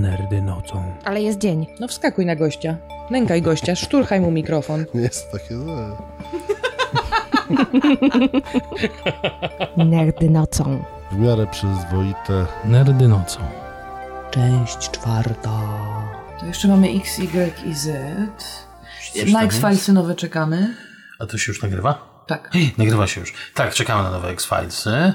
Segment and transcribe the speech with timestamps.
[0.00, 0.94] Nerdy nocą.
[1.04, 1.66] Ale jest dzień.
[1.80, 2.76] No wskakuj na gościa.
[3.10, 4.84] Nękaj gościa, szturchaj mu mikrofon.
[4.94, 5.96] Nie jest takie złe.
[9.76, 10.84] Nerdy nocą.
[11.12, 12.46] W miarę przyzwoite.
[12.64, 13.40] Nerdy nocą.
[14.30, 15.60] Część czwarta.
[16.40, 17.88] To jeszcze mamy X, Y i Z.
[19.32, 20.74] Na X-Filesy nowe czekamy.
[21.18, 22.24] A to się już nagrywa?
[22.26, 22.50] Tak.
[22.52, 23.34] Hej, nagrywa się już.
[23.54, 25.12] Tak, czekamy na nowe X-Filesy.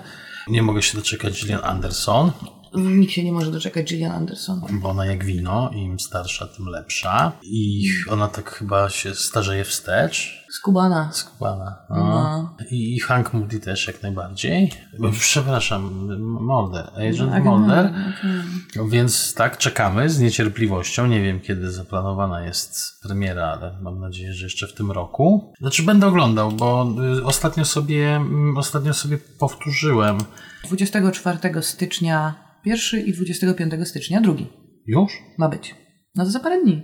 [0.48, 2.32] Nie mogę się doczekać Gillian Anderson,
[2.78, 4.62] Nikt się nie może doczekać Gillian Anderson.
[4.72, 7.32] bo ona jak wino, im starsza, tym lepsza.
[7.44, 10.48] I ona tak chyba się starzeje wstecz.
[10.52, 11.10] Skubana.
[11.14, 11.78] Skubana.
[11.90, 11.96] No.
[11.96, 12.56] No.
[12.72, 14.72] I Hank Moody też jak najbardziej.
[15.20, 17.94] Przepraszam, Mulder, Agent Agent Mulder.
[17.94, 21.08] Mulder, Więc tak, czekamy z niecierpliwością.
[21.08, 25.54] Nie wiem, kiedy zaplanowana jest premiera, ale mam nadzieję, że jeszcze w tym roku.
[25.60, 26.88] Znaczy, będę oglądał, bo
[27.18, 30.18] y, ostatnio sobie, mm, ostatnio sobie powtórzyłem.
[30.64, 34.48] 24 stycznia pierwszy i 25 stycznia drugi.
[34.88, 35.12] Już?
[35.38, 35.76] Ma być.
[36.16, 36.82] No to za parę dni.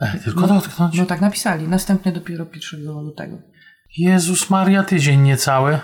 [0.00, 0.98] Ech, tylko dotknąć.
[0.98, 1.68] No tak napisali.
[1.68, 3.38] Następny dopiero 1 lutego.
[3.98, 5.78] Jezus Maria, tydzień niecały.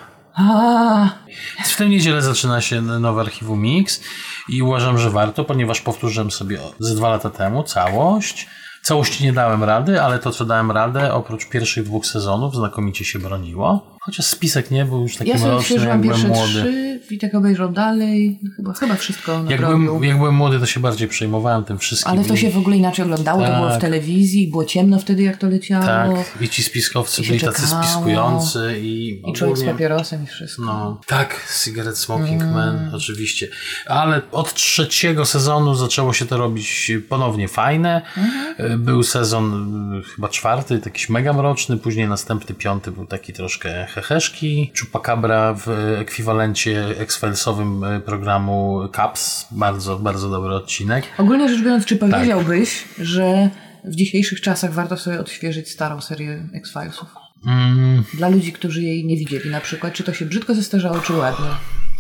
[1.64, 4.00] W tę niedzielę zaczyna się nowe archiwum Mix
[4.48, 8.48] i uważam, że warto, ponieważ powtórzyłem sobie ze dwa lata temu całość.
[8.83, 13.18] Całości nie dałem rady, ale to, co dałem radę, oprócz pierwszych dwóch sezonów, znakomicie się
[13.18, 13.96] broniło.
[14.00, 16.52] Chociaż spisek nie był już taki ja mroczny, jak byłem młody.
[16.52, 18.38] trzy, Witek obejrzał dalej.
[18.42, 22.12] No Chyba, chyba wszystko Jak byłem, jak byłem młody, to się bardziej przejmowałem tym wszystkim.
[22.12, 23.80] Ale to się w ogóle inaczej oglądało, to było w Tak.
[23.80, 25.84] telewizji, było ciemno wtedy jak to leciało.
[26.16, 27.82] Tak, i ci spiskowcy I byli tacy czekało.
[27.84, 30.62] spiskujący i, I człowiek z ogólnie- papierosem i wszystko.
[30.62, 32.55] No, tak, Cigarette Smoking Mm.
[32.55, 33.48] Man, oczywiście.
[33.86, 38.02] Ale od trzeciego sezonu zaczęło się to robić ponownie fajne.
[38.16, 38.83] Mhm.
[38.84, 44.72] Był sezon y, chyba czwarty, jakiś mega mroczny, później następny piąty był taki troszkę heheszki.
[44.80, 45.68] Chupacabra w
[46.00, 49.47] ekwiwalencie X-Filesowym y, programu Caps.
[49.50, 51.05] Bardzo, bardzo dobry odcinek.
[51.19, 52.11] Ogólnie rzecz biorąc, czy Tak.
[52.11, 53.50] powiedziałbyś, że
[53.84, 57.08] w dzisiejszych czasach warto sobie odświeżyć starą serię X-Filesów?
[57.47, 61.12] Mm, Dla ludzi, którzy jej nie widzieli na przykład, czy to się brzydko zestarzało, czy
[61.12, 61.46] ładnie?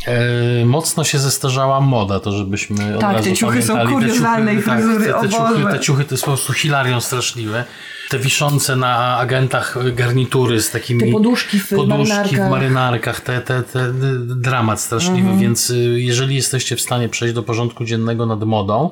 [0.06, 3.94] E, mocno się zestarzała moda, to żebyśmy od Tak, razu te ciuchy są pamiętali.
[4.06, 7.64] kuriozalnej tak, fryzury, te, te, ciuchy, te ciuchy to jest po prostu hilarią straszliwe.
[8.08, 11.00] Te wiszące na agentach garnitury z takimi...
[11.00, 12.32] Te poduszki w poduszki marynarkach.
[12.32, 12.48] Mhm.
[12.48, 13.92] w marynarkach, te, te, te
[14.26, 18.90] dramat straszliwy, więc y, jeżeli jesteście w stanie przejść do porządku dziennego nad modą,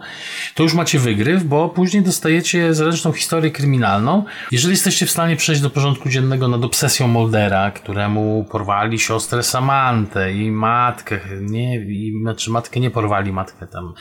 [0.55, 4.25] to już macie wygryw, bo później dostajecie zręczną historię kryminalną.
[4.53, 10.33] Jeżeli jesteście w stanie przejść do porządku dziennego nad obsesją Moldera, któremu porwali siostrę Samantę
[10.33, 13.95] i matkę, nie, i, znaczy matkę nie porwali, matkę tam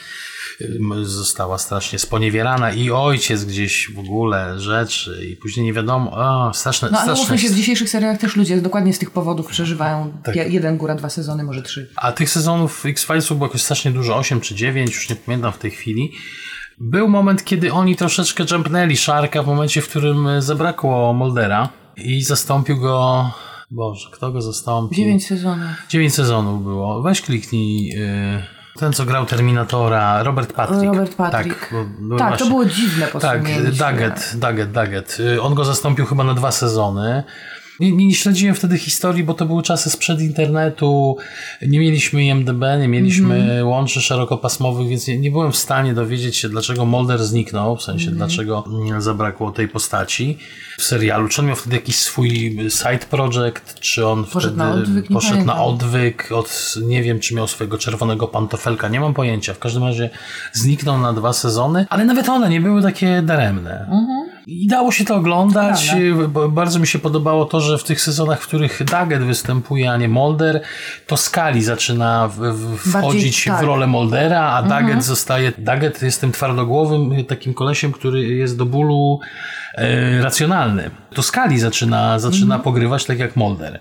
[0.61, 4.59] y, została strasznie sponiewierana i ojciec gdzieś w ogóle
[5.31, 8.61] i później nie wiadomo, o, straszne, No ale straszne się, w dzisiejszych serialach też ludzie
[8.61, 10.35] dokładnie z tych powodów przeżywają Tak.
[10.35, 11.89] je- jeden, góra, dwa sezony, może trzy.
[11.95, 15.57] A tych sezonów X-Filesów było jakoś strasznie dużo, 8 czy 9, już nie pamiętam w
[15.57, 16.11] tej chwili.
[16.77, 22.21] Był moment, kiedy oni troszeczkę jumpnęli Sharka w momencie, w którym e, zabrakło Moldera i
[22.23, 23.25] zastąpił go...
[23.71, 24.97] Boże, kto go zastąpił?
[24.97, 25.67] Dziewięć sezonów.
[25.89, 27.01] 9 sezonów było.
[27.01, 27.95] Weź kliknij...
[27.97, 30.83] e, ten, co grał Terminatora, Robert Patrick.
[30.83, 31.59] Robert Patrick.
[31.59, 31.69] Tak,
[31.99, 33.43] bo, Tak, właśnie- to było dziwne po tak.
[33.77, 35.17] Daggett, Daggett, Daggett.
[35.19, 37.23] Y, On go zastąpił chyba na dwa sezony.
[37.79, 41.17] Nie, nie, nie śledziłem wtedy historii, bo to były czasy sprzed internetu.
[41.61, 43.67] Nie mieliśmy IMDB, nie mieliśmy Mhm.
[43.67, 48.09] łączy szerokopasmowych, więc nie, nie byłem w stanie dowiedzieć się, dlaczego Mulder zniknął, w sensie
[48.11, 48.17] Mhm.
[48.17, 50.37] dlaczego mm, zabrakło tej postaci
[50.77, 51.27] w serialu.
[51.27, 55.07] Czy on miał wtedy jakiś swój side project, czy on Poszedł wtedy na odwyk?
[55.07, 59.53] Poszedł na odwyk od, nie wiem, czy miał swojego czerwonego pantofelka, nie mam pojęcia.
[59.53, 60.09] W każdym razie
[60.53, 63.87] zniknął na dwa sezony, ale nawet one nie były takie daremne.
[64.47, 65.95] I dało się to oglądać.
[66.49, 70.07] Bardzo mi się podobało to, że w tych sezonach, w których Daggett występuje, a nie
[70.07, 70.61] Mulder,
[71.07, 73.61] to Skali zaczyna w, w, wchodzić tak.
[73.61, 75.51] w rolę Muldera, a Daggett zostaje...
[75.57, 79.19] Daggett jest tym twardogłowym y, takim kolesiem, który jest do bólu
[79.75, 80.91] e, racjonalny.
[81.13, 83.79] To Skali zaczyna, zaczyna pogrywać tak jak Mulder.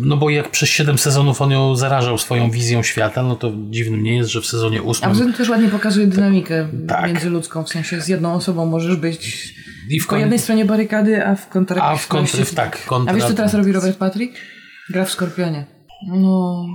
[0.00, 4.02] No bo jak przez 7 sezonów on ją zarażał swoją wizją świata, no to dziwnym
[4.02, 7.06] nie jest, że w sezonie A 8 poza tym też ładnie pokazuje dynamikę Tak.
[7.06, 9.54] międzyludzką, w sensie z jedną osobą możesz być
[9.88, 11.82] i w po jednej stronie barykady, a w kontra...
[11.82, 13.12] A w kontr, w tak, kontra...
[13.12, 14.34] A wiesz, co teraz robi Robert Patrick?
[14.90, 15.66] Gra w Skorpionie.
[16.08, 16.66] No...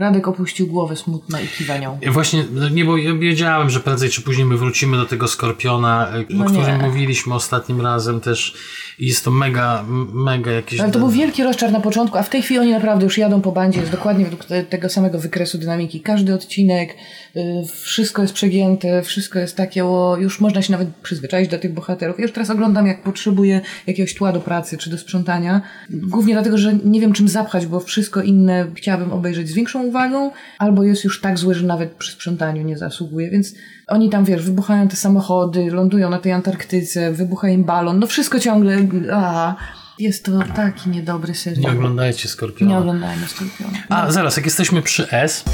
[0.00, 1.98] Radek opuścił głowę smutna i kiwa nią.
[2.12, 6.08] Właśnie, no nie, bo ja wiedziałem, że prędzej czy później my wrócimy do tego Skorpiona,
[6.08, 6.86] e, No o którym nie.
[6.86, 8.54] mówiliśmy ostatnim razem też
[8.98, 10.80] i jest to mega, mega jakieś...
[10.80, 13.40] Ale to był wielki rozczar na początku, a w tej chwili oni naprawdę już jadą
[13.40, 16.00] po bandzie, jest dokładnie według te, tego samego wykresu dynamiki.
[16.00, 16.94] Każdy odcinek,
[17.36, 17.40] y,
[17.82, 22.18] wszystko jest przegięte, wszystko jest takie, o, już można się nawet przyzwyczaić do tych bohaterów.
[22.18, 25.60] Ja już teraz oglądam, jak potrzebuję jakiegoś tła do pracy czy do sprzątania.
[25.90, 30.30] Głównie dlatego, że nie wiem czym zapchać, bo wszystko inne chciałabym obejrzeć z większą uwagą,
[30.58, 33.54] albo jest już tak zły, że nawet przy sprzątaniu nie zasługuje, więc
[33.86, 38.38] oni tam, wiesz, wybuchają te samochody, lądują na tej Antarktyce, wybucha im balon, no wszystko
[38.40, 38.76] ciągle,
[39.12, 39.54] a
[39.98, 41.72] jest to taki niedobry Nie serial.
[41.76, 42.72] oglądajcie Skorpiona.
[42.72, 43.78] Nie oglądajmy Skorpiona.
[43.88, 45.44] A, zaraz, jak jesteśmy przy S,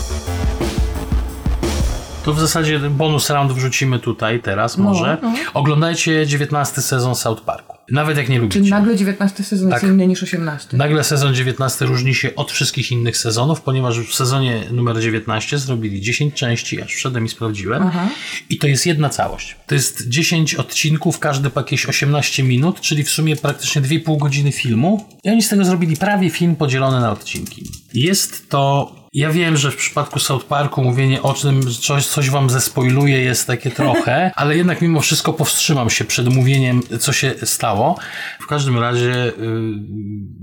[2.24, 5.18] to w zasadzie bonus round wrzucimy tutaj teraz może.
[5.22, 5.32] no.
[5.54, 7.75] Oglądajcie 19 sezon South Parku.
[7.90, 8.60] Nawet jak nie lubicie.
[8.60, 9.82] Czyli nagle 19 sezon Tak.
[9.82, 10.76] jest inny niż 18.
[10.76, 16.00] Nagle sezon 19 różni się od wszystkich innych sezonów, ponieważ w sezonie numer 19 zrobili
[16.00, 17.82] 10 części, aż wszedłem i sprawdziłem.
[17.82, 18.08] Aha.
[18.50, 19.56] I to jest jedna całość.
[19.66, 24.52] To jest 10 odcinków, każdy po jakieś 18 minut, czyli w sumie praktycznie 2,5 godziny
[24.52, 25.04] filmu.
[25.24, 27.70] I oni z tego zrobili prawie film podzielony na odcinki.
[27.94, 29.05] Jest to.
[29.16, 33.20] Ja wiem, że w przypadku South Parku mówienie o tym, że coś, coś wam zespoiluje
[33.20, 37.98] jest takie trochę, ale jednak mimo wszystko powstrzymam się przed mówieniem, co się stało.
[38.40, 39.32] W każdym razie y,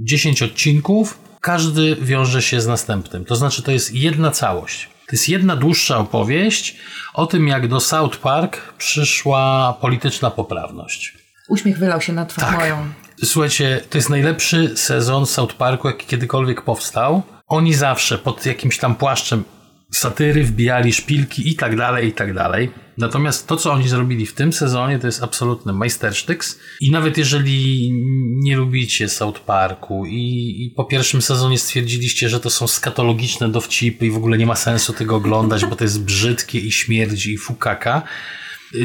[0.04, 3.26] 10 odcinków, każdy wiąże się z następnym.
[3.26, 4.90] To znaczy, to jest jedna całość.
[5.08, 6.78] To jest jedna dłuższa opowieść
[7.14, 11.18] o tym, jak do South Park przyszła polityczna poprawność.
[11.50, 12.60] Uśmiech wylał się na twarz Tak.
[12.60, 12.78] moją.
[13.24, 17.24] Słuchajcie, to jest najlepszy sezon South Parku, jaki kiedykolwiek powstał.
[17.54, 19.44] Oni zawsze pod jakimś tam płaszczem
[19.92, 22.72] satyry wbijali szpilki i tak dalej, i tak dalej.
[22.98, 26.60] Natomiast to, co oni zrobili w tym sezonie, to jest absolutny majstersztyks.
[26.82, 27.90] I nawet jeżeli
[28.44, 34.06] nie lubicie South Parku i, i po pierwszym sezonie stwierdziliście, że to są skatologiczne dowcipy
[34.06, 37.38] i w ogóle nie ma sensu tego oglądać, bo to jest brzydkie i śmierdzi i
[37.38, 38.02] fukaka,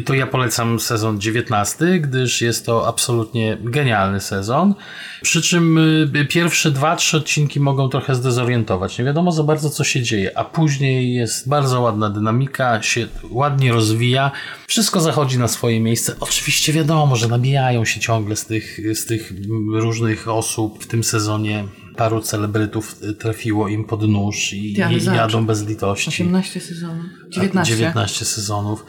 [0.05, 4.75] to ja polecam sezon 19, gdyż jest to absolutnie genialny sezon.
[5.23, 5.79] Przy czym
[6.17, 8.99] y, pierwsze dwa, trzy odcinki mogą trochę zdezorientować.
[8.99, 13.73] Nie wiadomo za bardzo, co się dzieje, a później jest bardzo ładna dynamika, się ładnie
[13.73, 14.31] rozwija.
[14.67, 16.15] Wszystko zachodzi na swoje miejsce.
[16.21, 19.33] Oczywiście wiadomo, że nabijają się ciągle z tych, z tych
[19.73, 21.65] różnych osób w tym sezonie.
[21.97, 26.09] Paru celebrytów y, trafiło im pod nóż i, ale i jadą bez litości.
[26.09, 27.05] 18 sezonów.
[27.29, 27.77] 19.
[27.77, 28.85] 19 sezonów.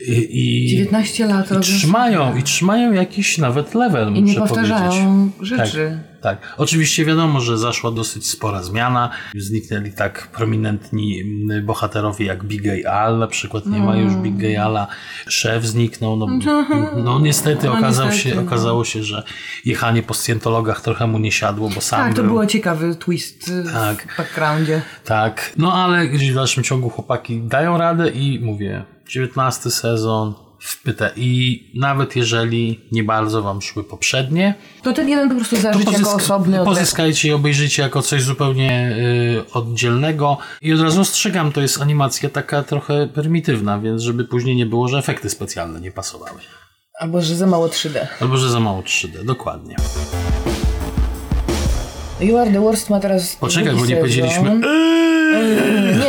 [0.00, 5.98] I, i, 19 lat i trzymają, i trzymają jakiś nawet level, I nie powtarzają rzeczy.
[6.22, 6.54] Tak, tak.
[6.56, 9.10] Oczywiście wiadomo, że zaszła dosyć spora zmiana.
[9.36, 14.36] Zniknęli tak prominentni mm, bohaterowie jak Big Gay Al, na przykład nie ma już Big
[14.36, 14.86] Gay Ala.
[15.28, 16.16] Szef zniknął.
[16.16, 16.26] No,
[17.04, 19.22] no niestety, No, okazał niestety, się, okazało się, że
[19.64, 22.30] jechanie po scjentologach trochę mu nie siadło, bo sam Tak, to był.
[22.30, 24.12] było ciekawy twist Tak.
[24.14, 24.82] w backgroundzie.
[25.04, 30.82] Tak, no ale gdzieś w dalszym ciągu chłopaki dają radę i mówię, 19 sezon w
[30.82, 35.92] pytę i nawet jeżeli nie bardzo wam szły poprzednie, To ten jeden po prostu zażyć
[35.92, 38.96] jako osobny pozyskajcie i obejrzyjcie jako coś zupełnie
[39.48, 44.56] y, oddzielnego i od razu ostrzegam, to jest animacja taka trochę prymitywna, więc żeby później
[44.56, 46.40] nie było, że efekty specjalne nie pasowały.
[47.00, 47.98] Albo, że za mało 3D.
[48.20, 49.76] Albo, że za mało 3D, dokładnie.
[52.20, 53.98] You Are The Worst ma teraz Poczekaj, bo nie sezon.
[53.98, 54.60] powiedzieliśmy.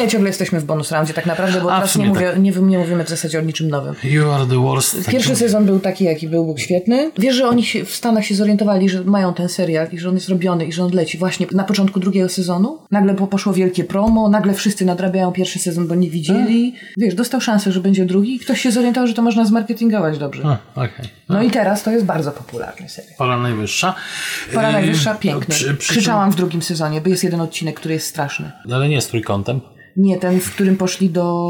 [0.02, 2.78] Nie, ciągle jesteśmy w bonus roundzie tak naprawdę, bo A, teraz nie, mówię, nie, nie
[2.78, 3.96] mówimy w zasadzie o niczym nowym.
[4.04, 4.96] You are the worst.
[5.06, 7.12] Tak Pierwszy sezon był taki, jaki był, był świetny.
[7.18, 10.16] Wiesz, że oni się w Stanach się zorientowali, że mają ten serial i że on
[10.16, 12.78] jest robiony i że on leci właśnie na początku drugiego sezonu.
[12.92, 16.74] Nagle po- poszło wielkie promo, nagle wszyscy nadrabiają pierwszy sezon, bo nie widzieli.
[16.98, 20.44] Wiesz, dostał szansę, że będzie drugi i ktoś się zorientował, że to można zmarketingować dobrze.
[20.46, 21.10] A, okej.
[21.30, 23.14] No i teraz to jest bardzo popularny serial.
[23.18, 23.96] Pora najwyższa.
[24.54, 25.56] Pora najwyższa, piękny.
[25.56, 28.52] przy- przy Krzyczałam w drugim sezonie, bo jest jeden odcinek, który jest straszny.
[28.74, 29.62] Ale nie z trójkątem.
[29.98, 31.50] Nie, ten, w którym poszli do...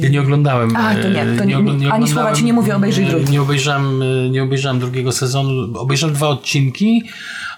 [0.00, 0.76] Ja nie oglądałem.
[0.76, 3.32] A, to nie, e, to nie- ogl- ani oglądałem- słowa ci nie mówię, obejrzyj drugi.
[3.32, 5.78] Nie obejrzałem, e, nie obejrzałem drugiego sezonu.
[5.78, 7.02] Obejrzałem dwa odcinki,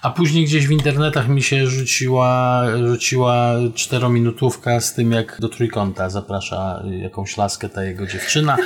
[0.03, 6.11] a później gdzieś w internetach mi się rzuciła, rzuciła czterominutówka z tym, jak do trójkąta
[6.11, 8.57] zaprasza jakąś laskę ta jego dziewczyna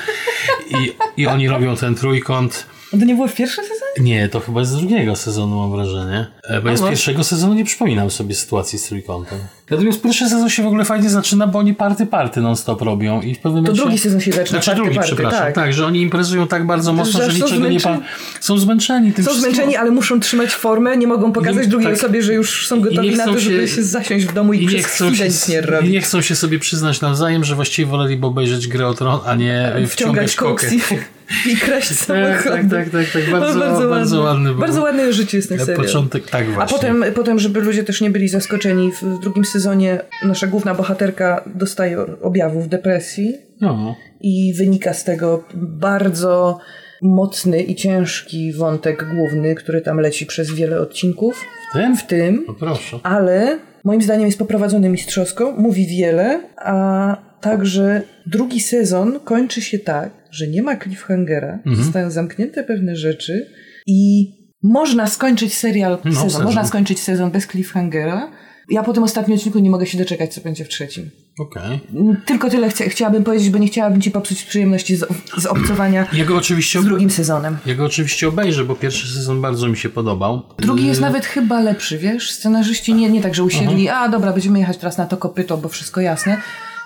[0.71, 2.67] i, i oni robią ten trójkąt.
[2.91, 4.11] To nie było w pierwszym sezonie?
[4.11, 6.27] Nie, to chyba jest z drugiego sezonu, mam wrażenie.
[6.45, 9.39] E, Bo ja z pierwszego sezonu nie przypominam sobie sytuacji z trójkątem.
[9.71, 13.35] Natomiast pierwszy sezon się w ogóle fajnie zaczyna, bo oni party party non-stop robią i
[13.35, 14.47] w pewnym To drugi sezon się zaczyna.
[14.47, 15.41] Znaczy party, drugi, party, przepraszam.
[15.41, 15.55] tak.
[15.55, 15.73] Tak.
[15.73, 17.89] że oni imprezują tak bardzo mocno, Że że niczego nie pa...
[17.91, 18.09] zmęczeni.
[18.41, 19.55] Są zmęczeni tym Są wszystkim.
[19.55, 21.97] zmęczeni, ale muszą trzymać formę, nie mogą pokazać Nie- drugiej tak.
[21.97, 24.59] osobie, że już są I gotowi na to, żeby się- się zasiąść w domu i,
[24.59, 25.91] I nie, przez chcą chwilę się, nic nie I robić.
[25.93, 29.73] nie chcą się sobie przyznać nawzajem, że właściwie woleliby obejrzeć grę o tron, a nie
[29.73, 30.67] Wciągać wciągać kokę.
[31.53, 32.69] i, kraść Tak, samochody.
[32.71, 33.31] tak, tak, tak, tak.
[33.31, 34.61] Bardzo, No, bardzo, ładny był.
[34.61, 35.85] Bardzo ładne życie jest ten Na serial.
[35.87, 36.77] początek, tak A właśnie.
[36.79, 41.99] potem, potem, żeby ludzie też nie byli zaskoczeni, w, drugim sezonie nasza główna bohaterka dostaje
[42.23, 43.97] objawów depresji No.
[44.21, 46.59] i wynika z tego bardzo
[47.03, 51.45] mocny i ciężki wątek główny, który tam leci przez wiele odcinków.
[51.71, 51.97] W tym?
[51.97, 52.99] W tym No proszę.
[53.03, 60.11] ale moim zdaniem jest poprowadzony mistrzowsko, mówi wiele, a także drugi sezon kończy się tak,
[60.31, 61.77] że nie ma cliffhangera, Mhm.
[61.77, 63.47] zostają zamknięte pewne rzeczy
[63.87, 64.31] i
[64.63, 66.45] można skończyć serial, No, sezon, sezon.
[66.45, 68.31] można skończyć sezon bez cliffhangera,
[68.73, 71.11] Ja po tym ostatnim odcinku nie mogę się doczekać, co będzie w trzecim.
[71.41, 71.81] Okej.
[72.27, 75.05] Tylko tyle chcia, chciałabym powiedzieć, bo nie chciałabym ci popsuć przyjemności z,
[75.39, 77.57] z obcowania Ja go oczywiście z drugim sezonem.
[77.67, 80.43] Ja go oczywiście obejrzę, bo pierwszy sezon bardzo mi się podobał.
[80.59, 82.33] Drugi jest Yy, nawet chyba lepszy, wiesz?
[82.33, 85.69] Scenarzyści nie, nie tak, że usiedli, a dobra, będziemy jechać teraz na to kopyto, bo
[85.69, 86.37] wszystko jasne.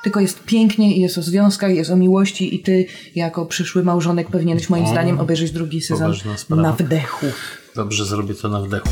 [0.04, 4.28] Tylko jest pięknie i jest o związkach, jest o miłości i ty jako przyszły małżonek
[4.30, 6.14] powinieneś moim zdaniem obejrzeć drugi sezon
[6.50, 7.26] na wdechu.
[7.76, 8.88] Dobrze, zrobię to na wdechu.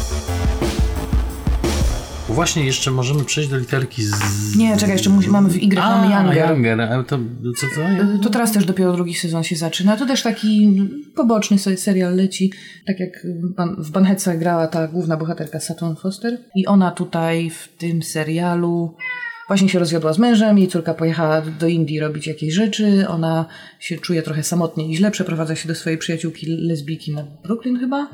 [2.28, 4.12] Właśnie jeszcze możemy przejść do literki z...
[4.57, 6.50] Nie, czekaj, jeszcze musi, mamy w Y, mamy A, Younga.
[6.50, 6.81] Younger.
[6.81, 7.19] A to
[7.57, 8.19] co to?
[8.23, 9.97] To teraz też dopiero drugi sezon się zaczyna.
[9.97, 10.81] To też taki
[11.14, 12.52] poboczny se- serial leci.
[12.87, 13.26] Tak jak
[13.78, 16.38] w Banhetsa grała ta główna bohaterka Saturn Foster.
[16.54, 18.95] I ona tutaj w tym serialu
[19.52, 20.59] właśnie się rozwiodła z mężem.
[20.59, 23.09] Jej córka pojechała do Indii robić jakieś rzeczy.
[23.09, 23.47] Ona
[23.80, 25.11] się czuje trochę samotnie i źle.
[25.11, 28.11] Przeprowadza się do swojej przyjaciółki lesbijki na Brooklyn chyba.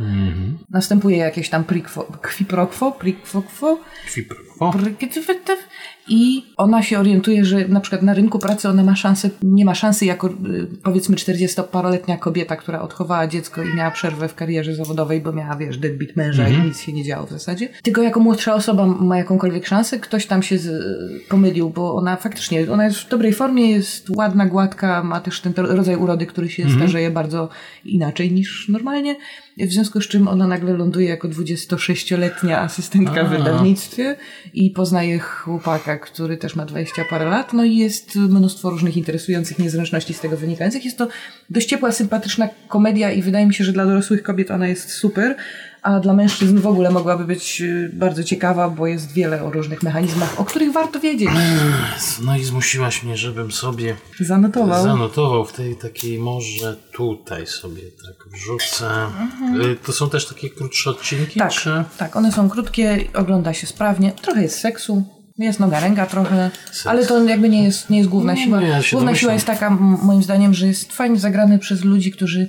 [0.71, 3.79] Następuje jakieś tam prikwo, kwiprokwo, prikwokwo.
[4.07, 4.48] Kwipro.
[6.09, 9.75] I ona się orientuje, że na przykład na rynku pracy ona ma szansę, nie ma
[9.75, 10.33] szansy jako y,
[10.83, 15.79] powiedzmy 40-paroletnia kobieta, która odchowała dziecko i miała przerwę w karierze zawodowej, bo miała, wiesz,
[15.79, 17.69] deadbeat męża i nic się nie działo w zasadzie.
[17.83, 20.85] Tylko jako młodsza osoba ma jakąkolwiek szansę, ktoś tam się z,
[21.29, 25.53] pomylił, bo ona faktycznie, ona jest w dobrej formie, jest ładna, gładka, ma też ten
[25.57, 27.49] rodzaj urody, który się starzeje bardzo
[27.85, 29.17] inaczej niż normalnie.
[29.67, 34.17] W związku z czym ona nagle ląduje jako 26-letnia asystentka w wydawnictwie
[34.55, 39.59] i poznaje chłopaka, który też ma 20 parę lat, no i jest mnóstwo różnych interesujących
[39.59, 40.85] niezręczności z tego wynikających.
[40.85, 41.09] Jest to
[41.51, 45.37] dość ciepła, sympatyczna komedia i wydaje mi się, że dla dorosłych kobiet ona jest super,
[45.89, 49.83] a dla mężczyzn w ogóle mogłaby być y, bardzo ciekawa, bo jest wiele o różnych
[49.83, 51.29] mechanizmach, o których warto wiedzieć.
[52.25, 54.83] No i zmusiłaś mnie, żebym sobie Zanotował.
[54.83, 58.91] zanotował w tej takiej może tutaj sobie tak wrzucę.
[59.73, 61.39] Y, To są też takie krótsze odcinki?
[61.41, 61.85] Tak, Czy...
[61.99, 64.13] tak, one są krótkie, ogląda się sprawnie.
[64.13, 65.05] Trochę jest seksu,
[65.39, 66.51] jest noga ręka trochę,
[66.85, 68.61] ale to jakby nie jest, nie jest główna No, siła.
[68.61, 69.15] no, ja główna domyślam.
[69.17, 69.71] siła jest taka,
[70.03, 72.49] moim zdaniem, że jest fajnie zagrany przez ludzi, którzy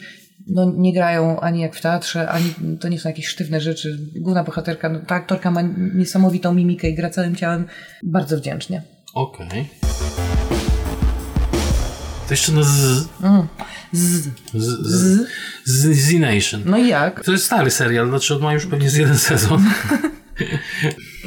[0.49, 3.99] no, nie grają ani jak w teatrze, ani to nie są jakieś sztywne rzeczy.
[4.15, 5.61] Główna bohaterka, no, ta aktorka ma
[5.93, 7.65] niesamowitą mimikę i gra całym ciałem
[8.03, 8.81] bardzo wdzięcznie.
[9.13, 9.67] Okej.
[12.27, 13.07] To jeszcze na z...
[13.93, 14.29] Z.
[14.53, 15.27] Z, z,
[15.65, 16.61] z, z Nation.
[16.65, 17.23] No i jak?
[17.23, 19.63] To jest stary serial, znaczy on ma już pewnie z jeden sezon.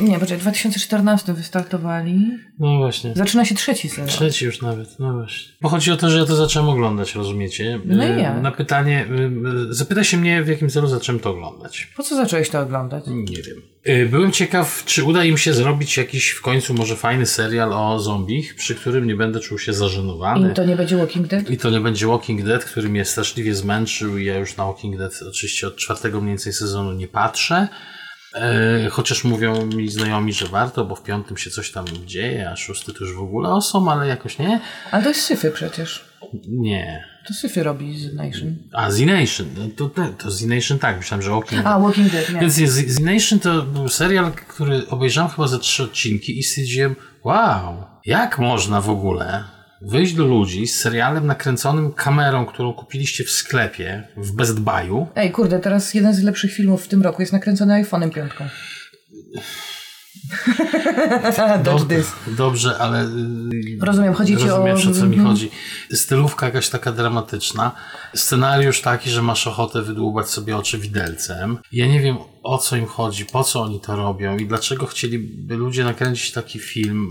[0.03, 2.39] Nie, poczekaj, w 2014 wystartowali.
[2.59, 3.13] No właśnie.
[3.15, 4.07] Zaczyna się trzeci sezon.
[4.07, 5.53] Trzeci już nawet, no właśnie.
[5.61, 7.81] Bo chodzi o to, że ja to zacząłem oglądać, rozumiecie?
[7.85, 8.43] No i Y, jak?
[8.43, 11.89] Na pytanie, y, y, zapyta się mnie, w jakim celu zacząłem to oglądać.
[11.97, 13.05] Po co zacząłeś to oglądać?
[13.07, 13.63] Nie wiem.
[14.11, 18.55] Byłem ciekaw, czy uda im się zrobić jakiś w końcu może fajny serial o zombich,
[18.57, 20.51] przy którym nie będę czuł się zażenowany.
[20.51, 21.51] I to nie będzie Walking Dead?
[21.51, 24.97] I to nie będzie Walking Dead, który mnie straszliwie zmęczył i ja już na Walking
[24.99, 27.69] Dead oczywiście od czwartego mniej więcej sezonu nie patrzę.
[28.35, 32.57] E, chociaż mówią mi znajomi, że warto, bo w piątym się coś tam dzieje, a
[32.57, 34.61] szósty to już w ogóle osom, ale jakoś nie.
[34.91, 36.05] Ale to jest syfy przecież.
[36.49, 37.05] Nie.
[37.29, 38.57] To syfy robi z Nation.
[38.73, 42.13] A Z Nation, no to, to, to Z Nation tak, myślałem, że Walking A, Walking
[42.13, 42.41] Dead, nie.
[42.41, 46.97] Więc Z, Z Nation to był serial, który obejrzałem chyba ze trzy odcinki i stwierdziłem,
[47.25, 49.45] wow, jak można w ogóle
[49.85, 55.31] wyjść do ludzi z serialem nakręconym kamerą, którą kupiliście w sklepie, w Best Buyu, Ej,
[55.31, 58.45] kurde, teraz jeden z lepszych filmów w tym roku jest nakręcony iPhone'em piątką.
[61.89, 62.13] This.
[62.27, 63.05] Dobrze, ale.
[63.05, 63.09] y,
[63.81, 65.27] Rozumiem, chodzi o- o co mi Mhm.
[65.27, 65.51] chodzi.
[65.93, 67.73] Stylówka jakaś taka dramatyczna.
[68.15, 71.59] Scenariusz taki, że masz ochotę wydłubać sobie oczy widelcem.
[71.73, 75.57] Ja nie wiem, o co im chodzi, po co oni to robią i dlaczego chcieliby
[75.57, 77.09] ludzie nakręcić taki film,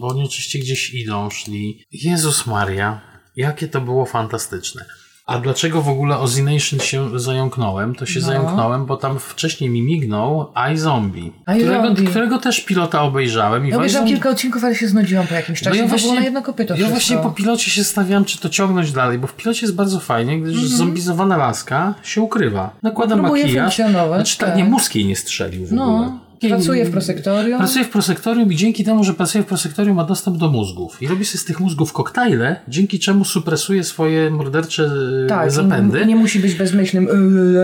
[0.00, 1.84] bo oni oczywiście gdzieś idą, szli.
[1.92, 3.00] Jezus Maria,
[3.36, 4.84] jakie to było fantastyczne.
[5.26, 7.94] A dlaczego w ogóle o Z-Nation się zająknąłem?
[7.94, 8.26] To się No.
[8.26, 12.04] zająknąłem, bo tam wcześniej mi mignął iZombie, I którego, Zombie.
[12.06, 13.66] którego też pilota obejrzałem.
[13.66, 15.76] I Ja obejrzałam kilka odcinków, ale się znudziłam po jakimś czasie.
[15.76, 18.92] no ja właśnie, na jedno kopyto ja właśnie po pilocie się stawiam, czy to ciągnąć
[18.92, 20.72] dalej, bo w pilocie jest bardzo fajnie, gdyż Mhm.
[20.76, 22.70] zombizowana laska się ukrywa.
[22.82, 23.76] Nakłada Próbuje makijaż.
[23.76, 24.58] Znaczy tak, tak.
[24.58, 26.18] nie, mózg jej nie strzelił w ogóle.
[26.48, 27.58] Pracuje w prosektorium.
[27.58, 31.02] Pracuje w prosektorium i dzięki temu, że pracuje w prosektorium ma dostęp do mózgów.
[31.02, 34.90] I robi sobie z tych mózgów koktajle, dzięki czemu supresuje swoje mordercze
[35.24, 36.00] e, tak, zapędy.
[36.00, 37.04] i nie musi być bezmyślnym,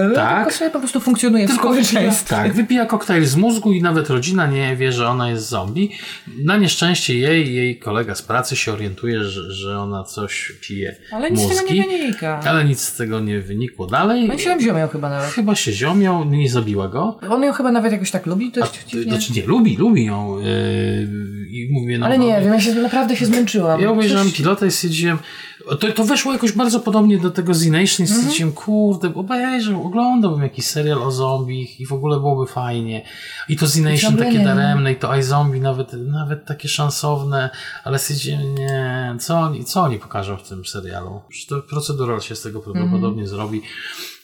[0.08, 0.44] yy, Tak.
[0.44, 2.36] tylko sobie po prostu funkcjonuje w Tylko wypija, społeczeństwie.
[2.36, 5.90] tak, wypija koktajl z mózgu i nawet rodzina nie wie, że ona jest zombie.
[6.44, 11.30] Na nieszczęście jej, jej kolega z pracy się orientuje, że, że ona coś pije Ale
[11.30, 11.56] nic z mózgi.
[11.58, 12.40] tego nie wynika.
[12.44, 14.28] Ale nic z tego nie wynikło dalej.
[14.28, 15.30] No i się tam ziomiał chyba nawet.
[15.30, 17.18] Chyba się ziomiał, nie zabiła go.
[17.30, 19.04] On ją chyba nawet jakoś tak lubi A, dziwnie.
[19.04, 20.38] znaczy nie, lubi, lubi ją.
[20.38, 20.46] Yy,
[21.50, 23.80] I mówię, no, Ale nie wiem, ja się naprawdę się zmęczyłam.
[23.80, 25.18] Ja obejrzałem Coś- pilota i stwierdziłem,
[25.70, 30.42] To, to weszło jakoś bardzo podobnie do tego Z Nation i stwierdziłem, kurde, obejrzę, oglądałbym
[30.42, 33.04] jakiś serial o zombich i w ogóle byłoby fajnie.
[33.48, 37.50] I to Z Nation takie daremne i to iZombie nawet, nawet takie szansowne,
[37.84, 41.20] ale stwierdziłem, nie, co oni, co oni pokażą w tym serialu?
[41.28, 43.62] Przecież to procedural się z tego prawdopodobnie zrobi.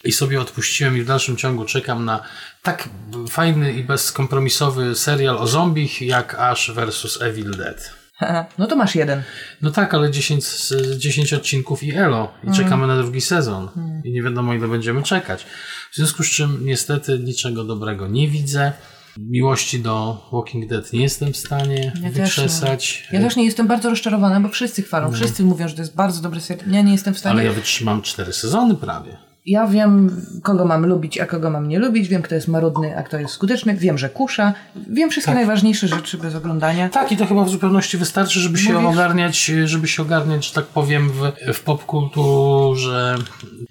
[0.04, 2.20] I sobie odpuściłem i w dalszym ciągu czekam na
[2.62, 2.88] tak
[3.28, 7.95] fajny i bezkompromisowy serial o zombich jak Ash vs Evil Dead.
[8.58, 9.23] No to masz jeden.
[9.62, 12.32] No tak, ale 10, z- 10 odcinków i elo.
[12.44, 13.68] I czekamy na drugi sezon.
[14.04, 15.46] I nie wiadomo ile będziemy czekać.
[15.92, 18.73] W związku z czym niestety niczego dobrego nie widzę.
[19.18, 23.08] Miłości do Walking Dead nie jestem w stanie Ja też wykrzesać.
[23.12, 25.12] Ja też nie jestem bardzo rozczarowana, bo wszyscy chwalą.
[25.12, 26.70] Wszyscy mówią, że to jest bardzo dobry serial.
[26.70, 27.32] Ja nie jestem w stanie.
[27.35, 29.16] Ale ja wytrzymam 4 sezony prawie.
[29.46, 32.08] Ja wiem, kogo mam lubić, a kogo mam nie lubić.
[32.08, 33.76] Wiem, kto jest marudny, a kto jest skuteczny.
[33.76, 34.54] Wiem, że kusza.
[34.90, 36.88] Wiem wszystkie najważniejsze rzeczy bez oglądania.
[36.88, 38.88] Tak, i to chyba w zupełności wystarczy, żeby się Mówisz?
[38.88, 43.16] ogarniać, żeby się ogarniać, że tak powiem, w, w popkulturze.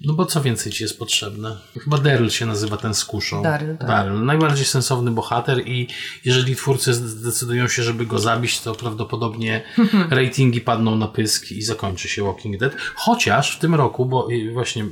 [0.04, 1.56] No bo co więcej ci jest potrzebne?
[1.84, 3.42] Chyba Daryl się nazywa ten z kuszą.
[3.42, 3.88] Daryl, tak.
[3.88, 4.24] Daryl.
[4.24, 5.88] Najbardziej sensowny bohater i
[6.24, 9.62] jeżeli twórcy zdecydują się, żeby go zabić, to prawdopodobnie
[10.10, 12.76] ratingi padną na pysk i zakończy się Walking Dead.
[12.94, 14.84] Chociaż w tym roku, bo właśnie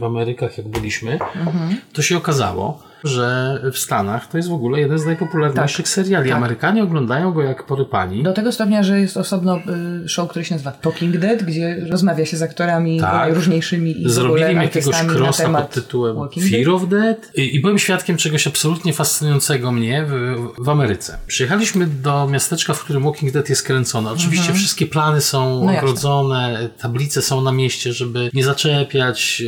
[0.00, 1.80] w Amerykach jak byliśmy, Mhm.
[1.92, 6.28] to się okazało, że w Stanach to jest w ogóle jeden z najpopularniejszych seriali.
[6.28, 6.36] tak.
[6.38, 8.22] Amerykanie oglądają go jak porypani.
[8.22, 9.58] Do tego stopnia, że jest osobno
[10.04, 13.12] y, show, który się nazywa Talking Dead, gdzie rozmawia się z aktorami Tak.
[13.14, 16.74] najróżniejszymi i Zrobili jakiegoś krosa pod tytułem Walking Fear Dead.
[16.74, 21.18] of Dead I, i byłem świadkiem czegoś absolutnie fascynującego mnie w, w Ameryce.
[21.26, 24.10] Przyjechaliśmy do miasteczka, w którym Walking Dead jest kręcone.
[24.10, 25.66] Oczywiście wszystkie plany są Mhm.
[25.74, 29.42] No ogrodzone, tablice są na mieście, żeby nie zaczepiać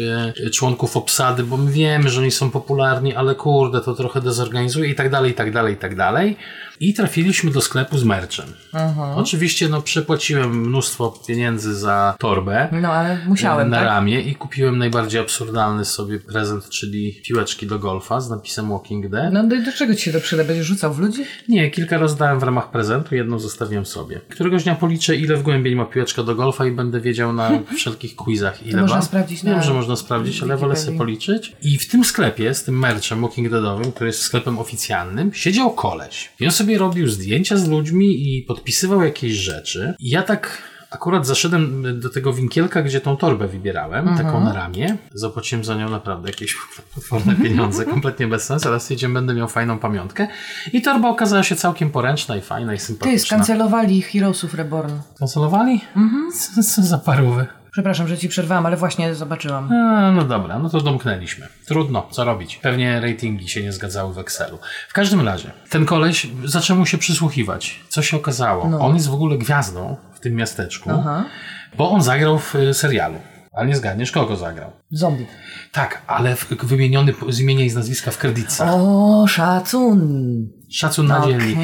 [0.47, 4.91] e, członków obsady, bo my wiemy, że oni są popularni, ale kurde, to trochę dezorganizuje
[4.91, 6.37] i tak dalej, i tak dalej, i tak dalej.
[6.83, 8.47] I trafiliśmy do sklepu z merczem.
[9.17, 13.87] Oczywiście no, przepłaciłem mnóstwo pieniędzy za torbę No ale musiałem, na tak?
[13.87, 19.33] ramię i kupiłem najbardziej absurdalny sobie prezent, czyli piłeczki do golfa z napisem Walking Dead.
[19.33, 20.45] No do, do czego ci się to przyda?
[20.45, 21.25] Będziesz rzucał w ludzi?
[21.49, 24.21] Nie, kilka rozdałem w ramach prezentu, jedną zostawiłem sobie.
[24.29, 28.17] Któregoś dnia policzę, ile w głębiej ma piłeczka do golfa i będę wiedział na wszelkich
[28.17, 29.03] quizach, ile można ma.
[29.03, 31.57] sprawdzić Wiem, na że można sprawdzić, ale wolę sobie policzyć.
[31.63, 36.31] I w tym sklepie, z tym merchem Walking Deadowym, który jest sklepem oficjalnym, siedział koleś.
[36.41, 39.95] I on sobie robił zdjęcia z ludźmi i podpisywał jakieś rzeczy.
[39.99, 44.27] I ja tak akurat zaszedłem do tego winkielka, gdzie tą torbę wybierałem, Mhm.
[44.27, 44.97] taką na ramię.
[45.15, 46.57] Zapłaciłem za nią naprawdę jakieś
[46.95, 50.29] potworne pieniądze, kompletnie bez sensu, ale stwierdziłem, będę miał fajną pamiątkę.
[50.73, 53.27] I torba okazała się całkiem poręczna i fajna i Ty, sympatyczna.
[53.27, 54.93] skancelowali Heroesów Reborn.
[55.19, 55.81] Kancelowali?
[55.97, 56.33] Mhm.
[56.33, 57.47] Co, co za parówy.
[57.73, 59.73] Przepraszam, że ci przerwałam, ale właśnie zobaczyłam.
[59.73, 61.47] A, no dobra, no to domknęliśmy.
[61.67, 62.57] Trudno, co robić?
[62.57, 64.59] Pewnie ratingi się nie zgadzały w Excelu.
[64.89, 67.81] W każdym razie, ten koleś zaczął mu się przysłuchiwać.
[67.89, 68.69] Co się okazało?
[68.69, 68.79] No.
[68.79, 71.25] On jest w ogóle gwiazdą w tym miasteczku, Aha.
[71.79, 73.19] bo on zagrał w y, serialu.
[73.53, 74.71] Ale nie zgadniesz, kogo zagrał.
[74.91, 75.27] Zombie.
[75.73, 78.69] Tak, ale w, wymieniony z imienia i z nazwiska w kredytach.
[78.73, 80.49] O, szacun.
[80.73, 81.25] Szacun na.
[81.25, 81.57] Okej.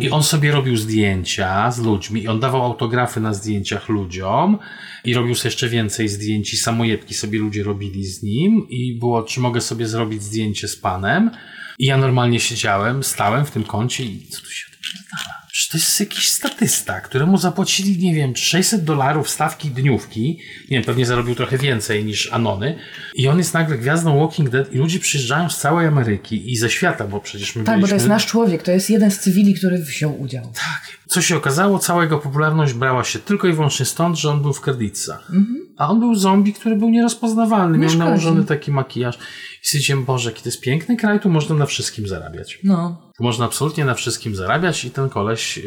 [0.00, 4.58] I on sobie robił zdjęcia z ludźmi i on dawał autografy na zdjęciach ludziom
[5.04, 9.22] i robił sobie jeszcze więcej zdjęć i samojebki sobie ludzie robili z nim i było,
[9.22, 11.30] czy mogę sobie zrobić zdjęcie z panem
[11.78, 15.37] i ja normalnie siedziałem, stałem w tym kącie i co tu się odpierdala?
[15.52, 20.38] Przecież to jest jakiś statysta, któremu zapłacili, nie wiem, 600 dolarów stawki dniówki.
[20.70, 22.78] Nie wiem, pewnie zarobił trochę więcej niż Anony.
[23.14, 26.70] I on jest nagle gwiazdą Walking Dead i ludzie przyjeżdżają z całej Ameryki i ze
[26.70, 27.94] świata, bo przecież my Tak, bo to byliśmy...
[27.96, 30.44] jest nasz człowiek, to jest jeden z cywili, który wziął udział.
[30.44, 30.98] Tak.
[31.06, 34.52] Co się okazało, cała jego popularność brała się tylko i wyłącznie stąd, że on był
[34.52, 35.32] w kredytach.
[35.78, 37.78] A on był zombie, który był nierozpoznawalny.
[37.78, 39.18] Nie Miał nałożony taki makijaż.
[39.64, 42.58] I stwierdziłem, Boże, jaki to jest piękny kraj, tu można na wszystkim zarabiać.
[42.64, 43.02] No.
[43.16, 45.60] Tu można absolutnie na wszystkim zarabiać i ten koleś,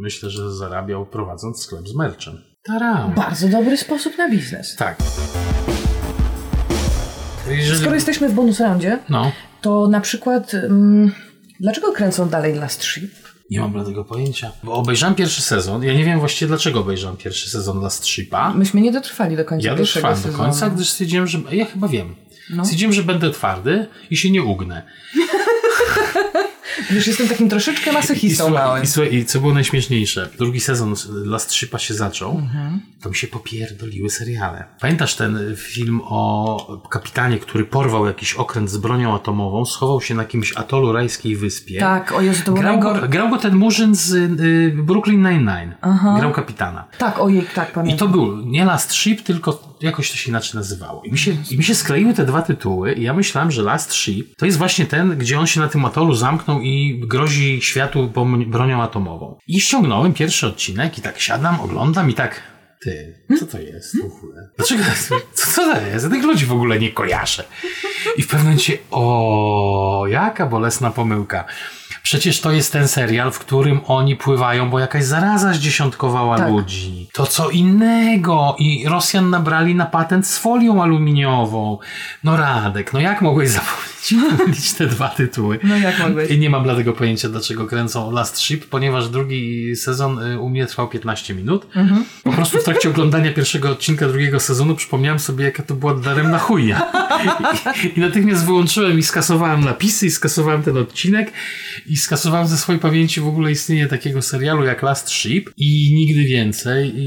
[0.00, 2.38] myślę, że zarabiał prowadząc sklep z merchem.
[2.62, 3.14] Taram.
[3.14, 4.76] Bardzo dobry sposób na biznes.
[4.76, 4.96] Tak.
[7.50, 7.80] Jeżeli...
[7.80, 11.12] Skoro jesteśmy w bonus roundzie, No, to na przykład mm,
[11.60, 13.25] dlaczego kręcą dalej Last Ship?
[13.50, 14.52] Nie mam bladego pojęcia.
[14.64, 15.82] Bo obejrzałem pierwszy sezon.
[15.82, 18.54] Ja nie wiem właściwie dlaczego obejrzałem pierwszy sezon Last Shipa.
[18.54, 20.44] Myśmy nie dotrwali do końca Ja pierwszego dotrwałem do sezonu.
[20.44, 21.38] końca, gdyż stwierdziłem, że.
[21.52, 22.14] Ja chyba wiem.
[22.50, 22.64] No.
[22.64, 24.82] Stwierdziłem, że będę twardy i się nie ugnę.
[26.90, 28.82] Wiesz, jestem takim troszeczkę I, masochistą słuchaj, małym.
[28.82, 30.28] i, słuchaj, I co było najśmieszniejsze?
[30.38, 32.80] Drugi sezon Last Shipa się zaczął, Mhm.
[33.02, 34.64] to mi się popierdoliły seriale.
[34.80, 40.22] Pamiętasz ten film o kapitanie, który porwał jakiś okręt z bronią atomową, schował się na
[40.22, 41.80] jakimś atolu rajskiej wyspie.
[41.80, 43.00] Tak, o Jezu, to Grał najgor...
[43.00, 45.74] go, grał go ten murzyn z y, Brooklyn Nine-Nine.
[46.18, 46.84] Grał kapitana.
[46.98, 47.98] Tak, ojej, tak, I pamiętam.
[48.08, 51.02] to był nie Last Ship, tylko jakoś to się inaczej nazywało.
[51.04, 53.94] I mi się, i mi się skleiły te dwa tytuły i ja myślałem, że Last
[53.94, 58.12] Ship to jest właśnie ten, gdzie on się na tym atolu zamknął i grozi światu
[58.46, 59.38] bronią atomową.
[59.46, 62.42] I ściągnąłem pierwszy odcinek i tak siadam, oglądam i tak
[62.80, 64.48] Ty, co to jest w ogóle?
[64.56, 64.84] Dlaczego?
[65.08, 65.14] Co,
[65.52, 66.04] co to jest?
[66.04, 67.44] Ja tych ludzi w ogóle nie kojarzę.
[68.16, 71.44] I w pewnym momencie, o, jaka bolesna pomyłka.
[72.02, 76.50] Przecież to jest ten serial, w którym oni pływają, bo jakaś zaraza zdziesiątkowała Tak.
[76.50, 77.08] ludzi.
[77.12, 78.56] To co innego.
[78.58, 81.78] I Rosjan nabrali na patent z folią aluminiową.
[82.24, 85.58] No Radek, no jak mogłeś zapomnieć pomylić te dwa tytuły?
[85.62, 86.30] No jak mogłeś?
[86.30, 90.66] I nie mam dlatego pojęcia, dlaczego kręcą Last Ship, ponieważ drugi sezon y, u mnie
[90.66, 91.66] trwał 15 minut.
[91.76, 92.04] Mhm.
[92.24, 96.38] Po prostu w trakcie oglądania pierwszego odcinka drugiego sezonu przypomniałem sobie, jaka to była daremna
[96.38, 96.82] chujnia.
[97.84, 101.32] I, I natychmiast wyłączyłem i skasowałem napisy i skasowałem ten odcinek
[101.86, 106.24] i skasowałem ze swojej pamięci w ogóle istnienie takiego serialu jak Last Ship i nigdy
[106.24, 107.02] więcej i,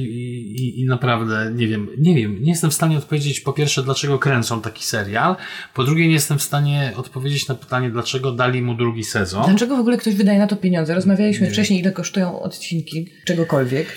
[0.62, 4.20] i- i naprawdę nie wiem, nie wiem, nie jestem w stanie odpowiedzieć po pierwsze, dlaczego
[4.20, 5.36] kręcą taki serial,
[5.74, 9.44] po drugie nie jestem w stanie odpowiedzieć na pytanie, dlaczego dali mu drugi sezon.
[9.46, 10.96] Dlaczego w ogóle ktoś wydaje na to pieniądze?
[10.96, 13.88] Rozmawialiśmy wcześniej, ile kosztują odcinki czegokolwiek.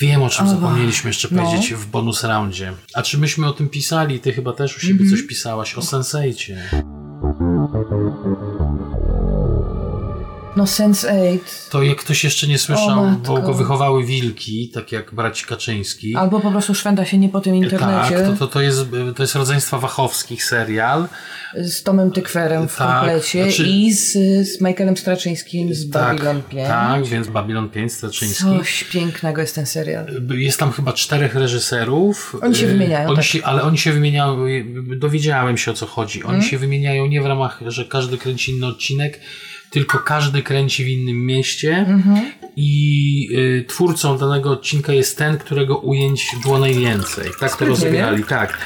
[0.00, 1.42] Wiem, o czym Ach, zapomnieliśmy jeszcze no.
[1.42, 2.72] powiedzieć w bonus roundzie.
[2.94, 4.20] A czy myśmy o tym pisali?
[4.20, 5.10] Ty chyba też u siebie Mhm.
[5.10, 6.62] coś pisałaś o Senseicie.
[10.58, 11.38] No Sense8.
[11.70, 16.16] To jak ktoś jeszcze nie słyszał, O, bo go wychowały wilki, tak jak braci Kaczyński.
[16.16, 18.16] Albo po prostu szwenda się nie po tym internecie.
[18.16, 18.80] Tak, to, to, to, jest,
[19.16, 21.08] to jest rodzeństwa Wachowskich serial.
[21.54, 24.12] Z Tomem Tykwerem w Tak, komplecie znaczy- i z,
[24.48, 26.68] z Michaelem Straczyńskim z Babylon 5.
[26.68, 28.44] Tak, więc Babylon 5, Straczyński.
[28.44, 30.06] Coś pięknego jest ten serial.
[30.30, 32.36] Jest tam chyba czterech reżyserów.
[32.42, 33.24] Oni się Y, wymieniają, Oni tak.
[33.24, 34.64] się, ale oni się wymieniają, y,
[34.96, 36.22] dowiedziałem się o co chodzi.
[36.24, 36.50] Oni Mhm.
[36.50, 39.20] się wymieniają nie w ramach, że każdy kręci inny odcinek,
[39.70, 42.32] tylko każdy kręci w innym mieście Mhm.
[42.56, 47.30] i y, twórcą danego odcinka jest ten, którego ujęć było najwięcej.
[47.40, 48.58] Tak to rozegrali, tak.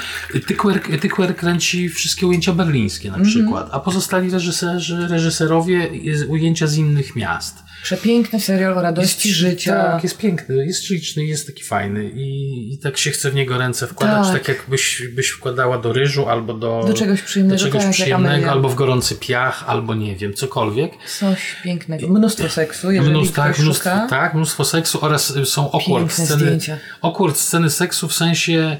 [0.46, 3.22] Tykwer, Tykwer kręci wszystkie ujęcia berlińskie Mhm.
[3.24, 5.90] na przykład, a pozostali reżyserzy, reżyserowie
[6.28, 7.61] ujęcia z innych miast.
[7.82, 9.82] Przepiękny serial o radości życia.
[9.82, 13.58] Tak, jest piękny, jest śliczny, jest taki fajny i, i tak się chce w niego
[13.58, 14.32] ręce wkładać, Tak.
[14.38, 18.50] tak, jakbyś byś wkładała do ryżu albo do, Do czegoś przyjemnego, do czegoś tak, przyjemnego
[18.50, 20.92] albo w gorący piach, albo nie wiem, cokolwiek.
[21.18, 22.08] Coś pięknego.
[22.08, 24.06] Mnóstwo seksu, jeżeli tak, mnóstwo, szuka.
[24.10, 26.78] tak, mnóstwo seksu oraz y, są awkward Piękne sceny, zdjęcia.
[27.02, 28.76] awkward sceny seksu w sensie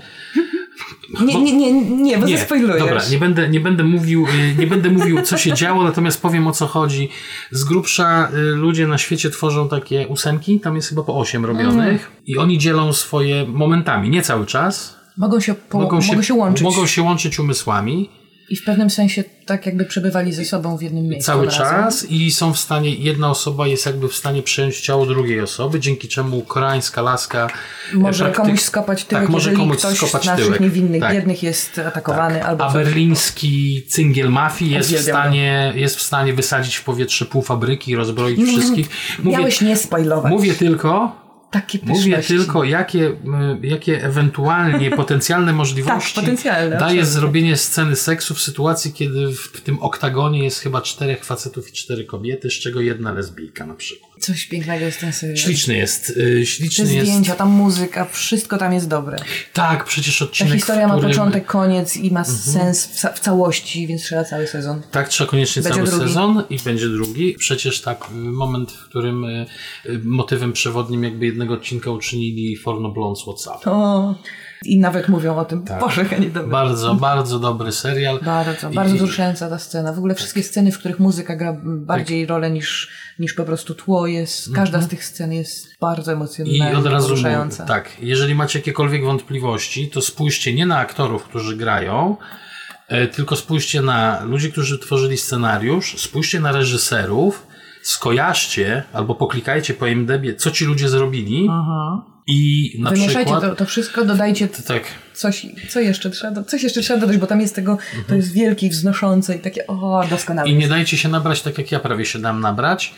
[1.20, 1.72] Nie, nie, nie,
[2.03, 2.79] nie, bo nie, zaspoilujesz.
[2.79, 6.46] dobra, nie będę, nie będę mówił, y, nie będę mówił, co się działo, natomiast powiem
[6.46, 7.09] o co chodzi.
[7.51, 11.83] Z grubsza y, ludzie na świecie tworzą takie ósemki, tam jest chyba po osiem robionych
[12.12, 12.22] Mm.
[12.27, 14.96] i oni dzielą swoje momentami, nie cały czas.
[15.16, 16.62] Mogą się, po, mogą się, łączyć.
[16.64, 18.11] Mogą się łączyć umysłami
[18.52, 21.26] I w pewnym sensie tak jakby przebywali ze sobą w jednym miejscu.
[21.26, 21.60] cały razem.
[21.66, 25.80] czas i są w stanie, jedna osoba jest jakby w stanie przejąć ciało drugiej osoby,
[25.80, 27.48] dzięki czemu koreańska laska
[27.94, 30.60] Może praktyk- komuś skopać tyłek, tak, może jeżeli komuś ktoś skopać z naszych tyłek.
[30.60, 31.12] niewinnych, Tak.
[31.12, 36.76] biednych jest atakowany albo A berliński cyngiel mafii jest w, stanie, jest w stanie wysadzić
[36.76, 38.88] w powietrze pół fabryki i rozbroić wszystkich.
[39.18, 40.30] Mówię, Miałeś nie spoilować.
[40.32, 41.21] mówię tylko,
[41.52, 42.36] Takie mówię pyszności.
[42.44, 43.14] tylko jakie, y,
[43.62, 47.06] jakie ewentualnie potencjalne możliwości Tak, potencjalne, daje absolutnie.
[47.06, 51.72] zrobienie sceny seksu w sytuacji, kiedy w, w tym oktagonie jest chyba czterech facetów i
[51.72, 54.12] cztery kobiety, z czego jedna lesbijka na przykład.
[54.20, 55.37] Coś pięknego jest ten serial.
[55.37, 56.11] Śliczny jest.
[56.11, 57.07] y, Te Śliczny jest.
[57.09, 59.16] zdjęcia, ta muzyka, wszystko tam jest dobre.
[59.53, 60.53] Tak, przecież Ta odcinek.
[60.55, 62.38] historia w ma którym- początek, koniec i ma Mhm.
[62.38, 64.83] sens w, ca- w całości, więc trzeba cały sezon.
[64.90, 66.05] Tak, trzeba koniecznie Będzie cały drugi.
[66.07, 67.35] sezon i będzie drugi.
[67.38, 69.46] Przecież tak, y, moment, w którym y,
[69.87, 73.66] y, motywem przewodnim jakby jednego odcinka uczynili Forno Blondes WhatsApp.
[73.66, 74.14] O,
[74.64, 75.62] I nawet mówią o tym.
[75.64, 75.81] Tak.
[75.81, 76.51] Boże, nie dobry.
[76.51, 78.20] Bardzo, bardzo dobry serial.
[78.25, 79.92] Bardzo, I- bardzo wzruszająca ta scena.
[79.92, 84.07] W ogóle wszystkie sceny, w których muzyka gra bardziej rolę niż, niż po prostu tło
[84.07, 84.55] jest.
[84.55, 86.29] Każda z tych scen jest bardzo Mhm.
[86.29, 87.64] I emocjonalna od razu wzruszająca.
[87.64, 92.16] tak, jeżeli macie jakiekolwiek wątpliwości, to spójrzcie nie na aktorów, którzy grają,
[92.88, 97.46] e, tylko spójrzcie na ludzi, którzy tworzyli scenariusz, spójrzcie na reżyserów,
[97.83, 101.48] skojarzcie albo poklikajcie po IMDb, co ci ludzie zrobili
[102.26, 103.40] i na Wymieszajcie przykład...
[103.40, 104.82] to, to wszystko, dodajcie Tak,
[105.14, 108.68] coś, co jeszcze trzeba, coś jeszcze trzeba dodać, bo tam jest tego, to jest wielkie
[108.68, 110.48] wznoszące i takie, o, doskonałe.
[110.48, 110.58] Mhm.
[110.58, 112.94] I nie dajcie się nabrać tak, jak ja prawie się dam nabrać.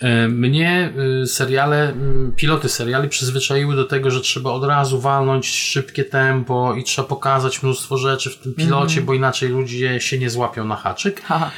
[0.00, 1.94] E, Mnie y, seriale,
[2.36, 7.62] piloty seriali przyzwyczaiły do tego, że trzeba od razu walnąć szybkie tempo i trzeba pokazać
[7.62, 11.22] mnóstwo rzeczy w tym pilocie, bo inaczej ludzie się nie złapią na haczyk.
[11.22, 11.50] Haha.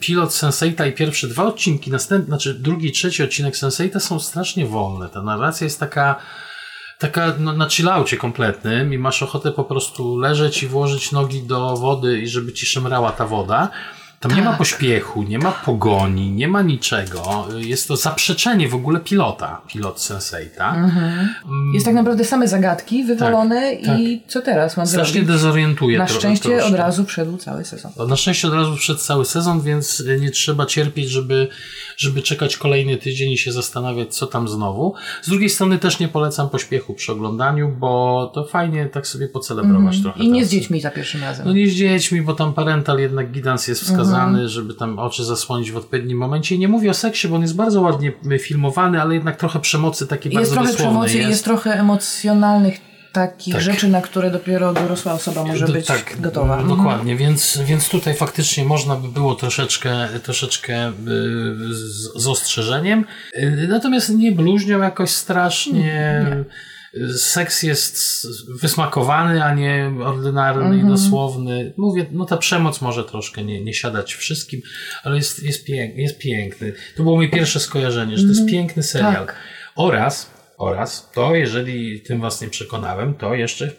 [0.00, 4.66] Pilot Senseita i pierwsze dwa odcinki, następny, znaczy drugi i trzeci odcinek Senseita są strasznie
[4.66, 5.08] wolne.
[5.08, 6.16] Ta narracja jest taka
[6.98, 11.76] taka no, na chillaucie kompletnym i masz ochotę po prostu leżeć i włożyć nogi do
[11.76, 13.68] wody i żeby ci szemrała ta woda.
[14.20, 14.58] Tam nie ma Tak.
[14.58, 17.48] pośpiechu, nie ma pogoni, nie ma niczego.
[17.56, 20.74] Jest to zaprzeczenie w ogóle pilota, pilot Senseita.
[20.74, 21.28] Mhm.
[21.74, 24.00] Jest tak naprawdę same zagadki wywalone tak.
[24.00, 25.28] i co teraz mam Strasznie zrobić?
[25.32, 26.66] dezorientuje Na szczęście troszkę.
[26.66, 27.92] od razu wszedł cały sezon.
[28.08, 31.48] Na szczęście od razu wszedł cały sezon, więc nie trzeba cierpieć, żeby,
[31.96, 34.94] żeby czekać kolejny tydzień i się zastanawiać, co tam znowu.
[35.22, 40.00] Z drugiej strony też nie polecam pośpiechu przy oglądaniu, bo to fajnie tak sobie pocelebrować
[40.02, 40.16] trochę.
[40.20, 40.26] Mhm.
[40.26, 41.46] I nie z dziećmi za pierwszym razem.
[41.46, 44.48] No nie z dziećmi, bo tam parental jednak guidance jest wskazany, Mhm.
[44.48, 46.54] żeby tam oczy zasłonić w odpowiednim momencie.
[46.54, 50.06] I nie mówię o seksie, bo on jest bardzo ładnie filmowany, ale jednak trochę przemocy
[50.06, 52.80] takiej jest bardzo trochę przemocy i jest trochę emocjonalnych
[53.12, 53.62] takich Tak.
[53.62, 56.56] rzeczy, na które dopiero dorosła osoba może D- być tak, gotowa.
[56.56, 60.92] mm, Dokładnie, więc, więc tutaj faktycznie można by było troszeczkę, troszeczkę y,
[61.74, 63.04] z, z ostrzeżeniem.
[63.36, 66.24] Y, Natomiast nie bluźnią jakoś strasznie.
[66.40, 66.44] Y,
[67.16, 68.26] Seks jest
[68.60, 71.74] wysmakowany, a nie ordynarny i dosłowny.
[71.76, 74.60] Mówię, no ta przemoc może troszkę nie, nie siadać wszystkim,
[75.02, 76.72] ale jest, jest, pięk, jest piękny.
[76.96, 79.26] To było moje pierwsze skojarzenie, że to jest piękny serial.
[79.26, 79.36] Tak.
[79.76, 83.70] Oraz, oraz to, jeżeli tym was nie przekonałem, to jeszcze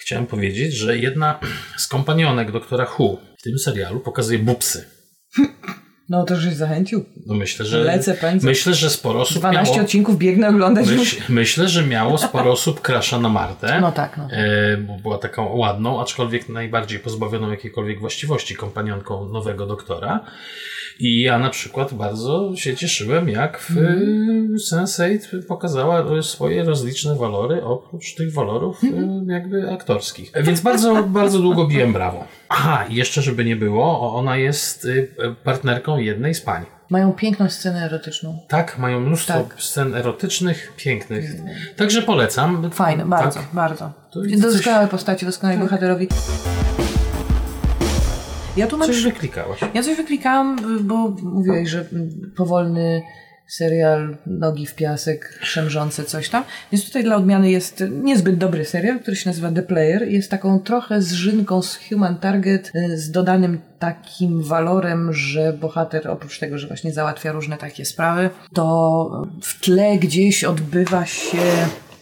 [0.00, 1.40] chciałem powiedzieć, że jedna
[1.76, 4.84] z kompanionek doktora Who w tym serialu pokazuje bubsy.
[6.08, 7.04] No to żeś zachęcił.
[7.26, 8.46] No myślę, że Lecę pędzę.
[8.46, 12.80] myślę, że sporo osób 12 miało, odcinków biegnę oglądać myśl, myślę, że miało sporo osób
[12.80, 13.78] krasza na Martę.
[13.80, 14.28] No tak, no.
[14.30, 20.20] E, bo była taką ładną, aczkolwiek najbardziej pozbawioną jakiejkolwiek właściwości kompanionką nowego doktora.
[20.98, 24.54] I ja na przykład bardzo się cieszyłem, jak w mm.
[24.72, 28.92] Sense8 pokazała swoje rozliczne walory, oprócz tych walorów y,
[29.26, 30.32] jakby aktorskich.
[30.42, 32.24] Więc bardzo, bardzo długo biłem brawo.
[32.48, 35.08] Aha, jeszcze żeby nie było, ona jest y,
[35.44, 36.64] partnerką jednej z pań.
[36.90, 38.38] Mają piękną scenę erotyczną.
[38.48, 39.62] Tak, mają mnóstwo Tak.
[39.62, 41.24] scen erotycznych, pięknych.
[41.76, 42.70] Także polecam.
[42.70, 43.48] Fajne, bardzo, Tak.
[43.52, 43.92] bardzo.
[44.38, 46.08] Doskonałe postacie, doskonali bohaterowi.
[48.56, 49.60] Ja tu mam Coś wyklikałaś.
[49.74, 50.56] Ja coś wyklikałam,
[50.86, 53.02] bo mówiłeś, że mm, powolny
[53.48, 56.44] serial, nogi w piasek, szemrzące coś tam.
[56.72, 60.08] Więc tutaj dla odmiany jest niezbyt dobry serial, który się nazywa The Player.
[60.08, 66.38] Jest taką trochę zżynką z Human Target, y, z dodanym takim walorem, że bohater oprócz
[66.38, 71.38] tego, że właśnie załatwia różne takie sprawy, to w tle gdzieś odbywa się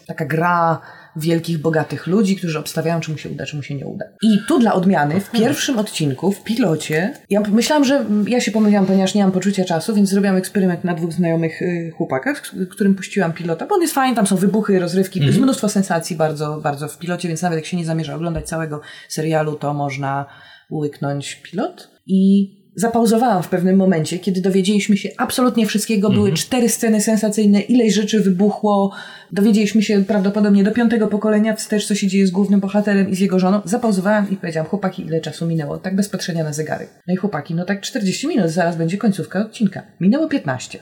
[0.06, 0.80] taka gra
[1.16, 4.04] wielkich, bogatych ludzi, którzy obstawiają, czy mu się uda, czy mu się nie uda.
[4.22, 8.86] I tu dla odmiany, w pierwszym odcinku, w pilocie, ja myślałam, że ja się pomyliłam,
[8.86, 13.32] ponieważ nie mam poczucia czasu, więc zrobiłam eksperyment na dwóch znajomych y, chłopakach, którym puściłam
[13.32, 16.98] pilota, bo on jest fajny, tam są wybuchy, rozrywki, jest mnóstwo sensacji bardzo, bardzo w
[16.98, 20.26] pilocie, więc nawet jak się nie zamierza oglądać całego serialu, to można
[20.70, 21.90] łyknąć pilot.
[22.06, 26.10] I zapauzowałam w pewnym momencie, kiedy dowiedzieliśmy się absolutnie wszystkiego.
[26.10, 28.92] Były cztery sceny sensacyjne, ileś rzeczy wybuchło.
[29.32, 33.20] Dowiedzieliśmy się prawdopodobnie do piątego pokolenia wstecz, co się dzieje z głównym bohaterem i z
[33.20, 33.60] jego żoną.
[33.64, 35.78] Zapauzowałam i powiedziałam, chłopaki, ile czasu minęło?
[35.78, 36.88] Tak bez patrzenia na zegarek.
[37.08, 39.82] No i chłopaki, no tak 40 minut, zaraz będzie końcówka odcinka.
[40.00, 40.78] Minęło 15.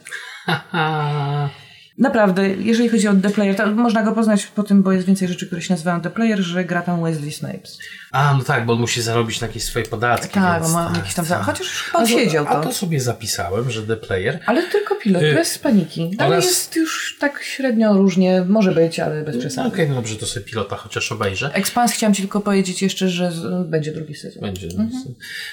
[1.99, 5.29] Naprawdę, jeżeli chodzi o The Player, to można go poznać po tym, bo jest więcej
[5.29, 7.79] rzeczy, które się nazywają The Player, że gra tam Wesley Snipes.
[8.13, 10.35] A, no tak, bo on musi zarobić na jakieś swoje podatki.
[10.35, 11.27] Tak, więc bo ma tak, jakiś tam...
[11.27, 11.39] tak.
[11.39, 11.45] Za...
[11.45, 12.73] Chociaż pan A to- siedział A to.
[12.73, 14.39] sobie zapisałem, że The Player.
[14.47, 16.11] Ale tylko pilot, Y, bez paniki.
[16.17, 19.69] Dalej oraz- jest już tak średnio różnie, może być, ale bez No przesady.
[19.69, 21.51] okej, no dobrze, to sobie pilota chociaż obejrzę.
[21.55, 23.33] Expans chciałam ci tylko powiedzieć jeszcze, że
[23.65, 24.43] będzie drugi sezon.
[24.43, 24.67] Będzie.
[24.67, 24.91] Mhm.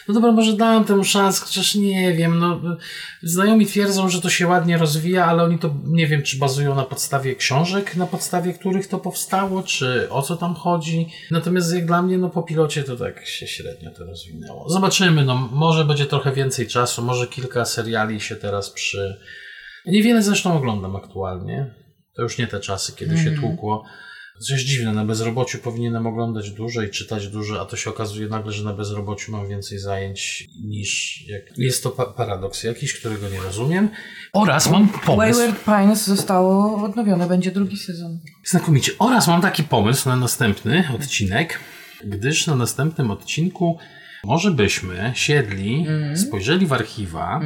[0.07, 2.39] No dobra, może dam temu szansę, chociaż nie wiem.
[2.39, 2.61] No,
[3.23, 6.83] znajomi twierdzą, że to się ładnie rozwija, ale oni to nie wiem, czy bazują na
[6.83, 11.07] podstawie książek, na podstawie których to powstało, czy o co tam chodzi.
[11.31, 14.69] Natomiast jak dla mnie, no po pilocie to tak się średnio to rozwinęło.
[14.69, 19.19] Zobaczymy, no może będzie trochę więcej czasu, może kilka seriali się teraz przy...
[19.85, 21.75] Niewiele zresztą oglądam aktualnie.
[22.15, 23.85] To już nie te czasy, kiedy się tłukło.
[24.39, 28.51] Coś dziwne, na bezrobociu powinienem oglądać dużo i czytać dużo, a to się okazuje nagle,
[28.51, 31.23] że na bezrobociu mam więcej zajęć niż...
[31.27, 31.57] Jak...
[31.57, 33.89] Jest to pa paradoks jakiś, którego nie rozumiem.
[34.33, 35.39] Oraz mam pomysł...
[35.39, 38.19] Wayward Pines zostało odnowione, będzie drugi sezon.
[38.45, 38.91] Znakomicie.
[38.99, 41.59] Oraz mam taki pomysł na następny odcinek,
[42.05, 43.77] gdyż na następnym odcinku
[44.23, 47.41] może byśmy siedli, spojrzeli w archiwa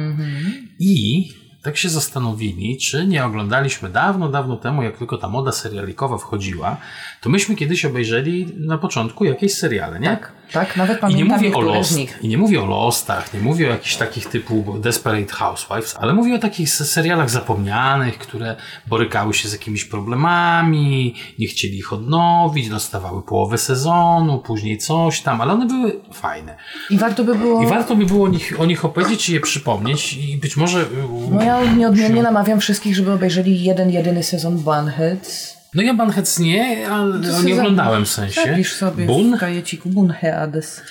[0.78, 1.28] i
[1.64, 6.76] tak się zastanowili, czy nie oglądaliśmy dawno, dawno temu, jak tylko ta moda serialikowa wchodziła,
[7.20, 10.08] to myśmy kiedyś obejrzeli na początku jakieś seriale, nie?
[10.08, 12.18] Tak, tak, nawet I nie pamiętam mówię o nich.
[12.22, 16.34] i nie mówię o Lostach, nie mówię o jakichś takich typu Desperate Housewives, ale mówię
[16.34, 22.68] o takich se- serialach zapomnianych, które borykały się z jakimiś problemami, nie chcieli ich odnowić,
[22.68, 26.56] dostawały połowę sezonu, później coś tam, ale one były fajne.
[26.90, 27.62] I warto by było...
[27.62, 30.80] I warto by było o nich, o nich opowiedzieć i je przypomnieć i być może...
[30.80, 30.84] y,
[31.30, 35.54] No ja nieodmiennie namawiam wszystkich, żeby obejrzeli jeden, jedyny sezon Bunheads.
[35.74, 38.40] No ja Bunheads nie, ale nie oglądałem w sensie.
[38.46, 39.36] Zapisz sobie Bun?
[39.36, 40.82] w kajeciku Bunheads.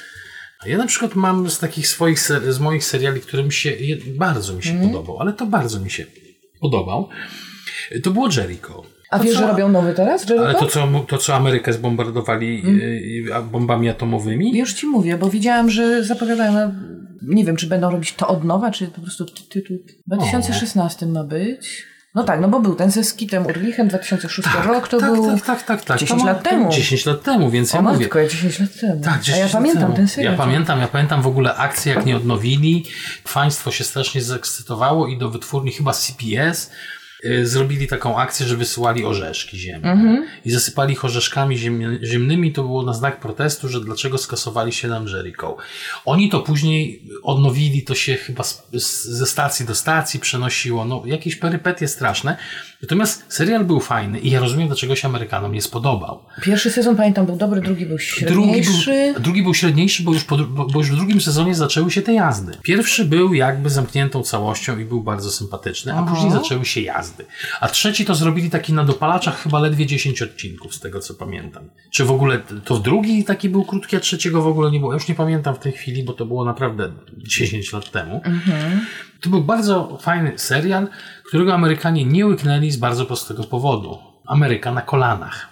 [0.66, 2.20] A ja na przykład mam z takich swoich,
[2.50, 3.72] z moich seriali, który mi się,
[4.18, 4.90] bardzo mi się Mhm.
[4.90, 6.06] podobał, ale to bardzo mi się
[6.62, 7.10] podobał,
[8.04, 8.84] to było Jericho.
[9.12, 10.46] A To wiesz, co- że robią nowy teraz, Jericho?
[10.46, 12.64] Ale to co, to, co Amerykę zbombardowali
[13.34, 14.58] a bombami atomowymi?
[14.58, 16.72] Już ci mówię, bo widziałam, że zapowiadają, na-
[17.28, 19.78] nie wiem, czy będą robić to od nowa, czy po prostu ty- tytuł.
[20.08, 21.86] W 2016 ma być.
[22.16, 25.32] No tak, no bo był ten ze Skitem Urlichem, 2006 rok to tak, był.
[25.40, 26.00] tak, tak, tak, tak.
[26.00, 26.70] 10 To ma- lat temu.
[26.72, 28.00] 10 lat temu, więc O ja mówię.
[28.06, 29.02] matko, ja 10 lat temu.
[29.04, 29.96] Tak, A 10 ja lat pamiętam temu.
[29.96, 30.32] ten serial.
[30.34, 32.86] Ja pamiętam, ja pamiętam w ogóle akcję, jak nie odnowili.
[33.34, 36.70] Państwo się strasznie zekscytowało i do wytwórni chyba CPS
[37.44, 39.92] zrobili taką akcję, że wysyłali orzeszki ziemne.
[39.92, 40.26] Mhm.
[40.46, 42.52] I zasypali ich orzeszkami ziemny, ziemnymi.
[42.54, 45.58] To było na znak protestu, że dlaczego skasowali się nam Jericho.
[46.06, 50.86] Oni to później odnowili, to się chyba z, z, ze stacji do stacji przenosiło.
[50.86, 52.38] No, jakieś perypetie straszne.
[52.82, 56.20] Natomiast serial był fajny i ja rozumiem, dlaczego się Amerykanom nie spodobał.
[56.42, 59.12] Pierwszy sezon pamiętam był dobry, drugi był Drugi średniejszy.
[59.14, 62.02] był, drugi był średniejszy, bo już, po, bo bo już w drugim sezonie zaczęły się
[62.02, 62.52] te jazdy.
[62.64, 67.13] Pierwszy był jakby zamkniętą całością i był bardzo sympatyczny, a później zaczęły się jazdy.
[67.62, 71.70] A trzeci to zrobili taki na dopalaczach chyba ledwie 10 odcinków, z tego co pamiętam.
[71.92, 74.92] Czy w ogóle to drugi taki był krótki, a trzeciego w ogóle nie było?
[74.92, 78.22] Ja już nie pamiętam w tej chwili, bo to było naprawdę 10 lat temu.
[79.22, 80.88] To był bardzo fajny serial,
[81.28, 83.98] którego Amerykanie nie łyknęli z bardzo prostego powodu.
[84.28, 85.48] Ameryka na kolanach.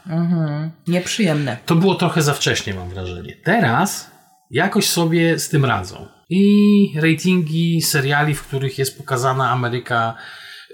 [0.88, 1.58] Nieprzyjemne.
[1.66, 3.38] To było trochę za wcześnie, mam wrażenie.
[3.44, 4.12] Teraz
[4.52, 6.08] jakoś sobie z tym radzą.
[6.30, 10.16] I ratingi seriali, w których jest pokazana Ameryka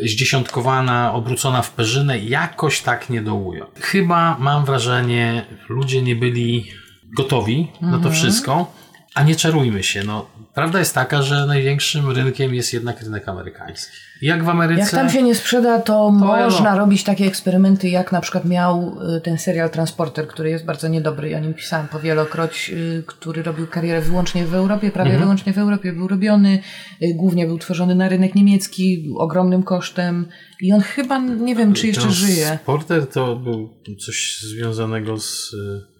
[0.06, 3.66] zdziesiątkowana, obrócona w perzynę, jakoś tak nie dołują.
[3.82, 6.72] Chyba mam wrażenie, ludzie nie byli
[7.18, 8.74] gotowi na to wszystko,
[9.14, 10.04] a nie czarujmy się.
[10.04, 13.98] No, prawda jest taka, że największym rynkiem jest jednak rynek amerykański.
[14.22, 14.82] Jak w Ameryce.
[14.82, 16.78] Jak tam się nie sprzeda, to, ja można no.
[16.78, 21.30] robić takie eksperymenty, jak na przykład miał y, ten serial Transporter, który jest bardzo niedobry.
[21.30, 25.24] Ja o nim pisałam powielokroć, y, który robił karierę wyłącznie w Europie, prawie Mhm.
[25.24, 26.60] wyłącznie w Europie był robiony.
[27.02, 30.26] y, Głównie był tworzony na rynek niemiecki, ogromnym kosztem.
[30.62, 32.60] I on chyba, nie wiem, czy jeszcze żyje.
[32.66, 33.70] Porter to był
[34.06, 35.56] coś związanego z,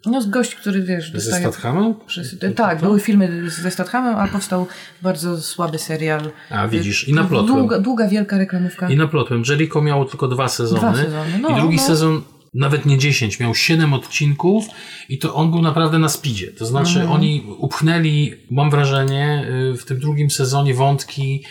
[0.06, 1.94] No, z gość, który wiesz, ze dostaje Stathamem?
[2.06, 4.66] Przez, tak, były filmy ze Stathamem, a powstał
[5.02, 6.30] bardzo słaby serial.
[6.50, 7.58] A widzisz, i naplotłem.
[7.58, 8.90] Długa, długa wielka reklamówka.
[8.90, 9.42] I naplotłem.
[9.48, 10.80] Jericho miało tylko dwa sezony.
[10.80, 11.82] Dwa sezony, no, I drugi no.
[11.82, 12.22] sezon
[12.54, 14.64] nawet nie 10, miał 7 odcinków
[15.08, 16.52] i to on był naprawdę na speedzie.
[16.52, 17.10] To znaczy Mhm.
[17.10, 21.44] oni upchnęli, mam wrażenie, y, w tym drugim sezonie wątki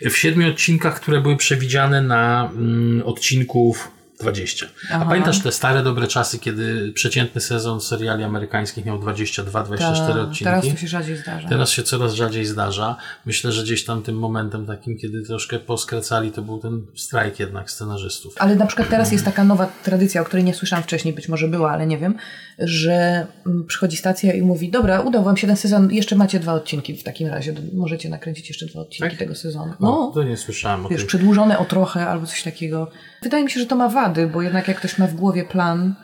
[0.00, 4.66] w siedmiu odcinkach, które były przewidziane na mm, odcinków 20.
[4.90, 5.04] A Aha.
[5.08, 10.44] pamiętasz te stare dobre czasy, kiedy przeciętny sezon seriali amerykańskich miał 22-24 Ta- odcinki?
[10.44, 11.48] Teraz to się rzadziej zdarza.
[11.48, 12.96] Teraz się coraz rzadziej zdarza.
[13.26, 17.70] Myślę, że gdzieś tam tym momentem takim, kiedy troszkę poskracali, to był ten strajk jednak
[17.70, 18.34] scenarzystów.
[18.38, 21.48] Ale na przykład teraz jest taka nowa tradycja, o której nie słyszałam wcześniej, być może
[21.48, 22.14] była, ale nie wiem,
[22.58, 26.52] że mm, przychodzi stacja i mówi, dobra, udał wam się ten sezon, jeszcze macie dwa
[26.52, 29.18] odcinki w takim razie, możecie nakręcić jeszcze dwa odcinki Tak?
[29.18, 29.72] tego sezonu.
[29.80, 31.06] No, No, to nie słyszałem o wiesz, tym.
[31.08, 32.90] przedłużone o trochę albo coś takiego.
[33.22, 35.94] Wydaje mi się, że to ma wady, bo jednak jak ktoś ma w głowie plan,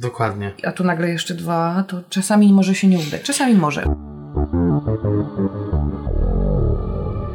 [0.00, 0.52] Dokładnie.
[0.64, 3.84] a tu nagle jeszcze dwa, to czasami może się nie udać, czasami może.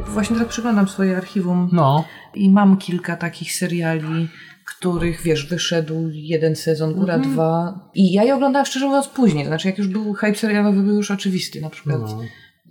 [0.06, 2.04] Właśnie tak przyglądam swoje archiwum No,
[2.34, 4.28] i mam kilka takich seriali,
[4.76, 7.32] których, wiesz, wyszedł jeden sezon, góra Mhm.
[7.34, 7.80] dwa.
[7.94, 9.44] I ja je oglądałam szczerze mówiąc później.
[9.44, 11.60] To znaczy, jak już był hype serialowy, był już oczywisty.
[11.60, 12.22] Na przykład No.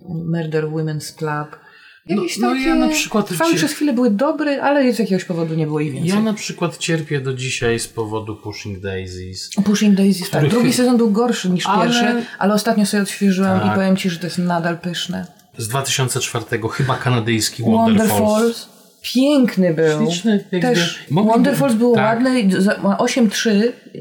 [0.08, 1.61] Murder Women's Club.
[2.06, 2.62] Jakieś no takie...
[2.62, 5.92] ja na przykład Trwały przez chwilę, były dobre, ale z jakiegoś powodu nie było ich
[5.92, 6.10] więcej.
[6.10, 9.50] ja na przykład cierpię do dzisiaj z powodu Pushing Daisies.
[9.64, 10.48] Pushing Daisies, tak.
[10.48, 13.72] Drugi sezon był gorszy niż Ale- pierwszy, ale ostatnio sobie odświeżyłam Tak.
[13.72, 15.26] i powiem Ci, że to jest nadal pyszne.
[15.58, 18.20] Z 2004, chyba kanadyjski Wonder, Falls.
[18.20, 18.71] Wonderfalls.
[19.02, 20.06] Piękny był.
[20.10, 22.04] Śliczny, Też Wonderfalls było tak.
[22.14, 23.50] ładne, i za- ma 8-3,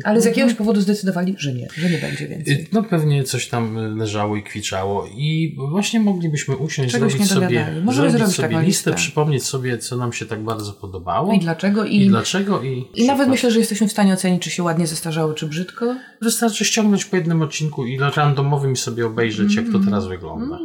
[0.03, 2.53] ale z jakiegoś powodu zdecydowali, że nie, że nie będzie więcej.
[2.53, 7.67] Y, No pewnie coś tam leżało i kwiczało i właśnie moglibyśmy usiąść, Czegoś zrobić sobie.
[7.83, 8.93] Możemy zrobić sobie taką listę, listę.
[8.93, 11.85] przypomnieć sobie, co nam się tak bardzo podobało I dlaczego?
[11.85, 14.87] I, i dlaczego i, I nawet myślę, że jesteśmy w stanie ocenić, czy się ładnie
[14.87, 15.95] zestarzało, czy brzydko.
[16.21, 19.85] Wystarczy ściągnąć po jednym odcinku i randomowym sobie obejrzeć, jak to Mm.
[19.85, 20.59] teraz wygląda.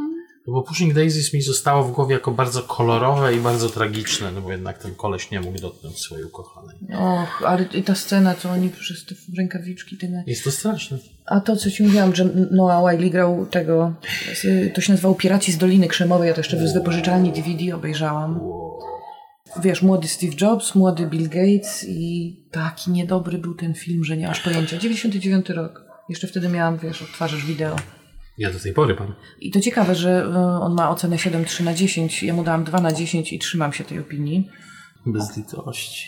[0.47, 4.41] No Bo Pushing Daisies mi zostało w głowie jako bardzo kolorowe i bardzo tragiczne, no
[4.41, 6.77] bo jednak ten koleś nie mógł dotknąć swojej ukochanej.
[6.99, 10.25] Och, ale i ta scena, co oni przez te rękawiczki, te...
[10.27, 10.99] Jest to straszne.
[11.27, 13.95] A to, co ci mówiłam, że Noah Wiley grał tego,
[14.75, 18.41] to się nazywało Piraci z Doliny Krzemowej, ja to jeszcze z wypożyczalni DVD obejrzałam.
[19.63, 24.29] Wiesz, młody Steve Jobs, młody Bill Gates i taki niedobry był ten film, że nie
[24.29, 24.79] masz pojęcia.
[24.79, 25.85] 99 rok.
[26.09, 27.77] Jeszcze wtedy miałam, wiesz, odtwarzasz wideo.
[28.39, 29.15] Ja do tej pory pan.
[29.41, 32.23] I to ciekawe, że y, on ma ocenę 7,3 na 10.
[32.23, 34.51] Ja mu dałam 2 na 10 i trzymam się tej opinii.
[35.07, 36.07] Bez litości.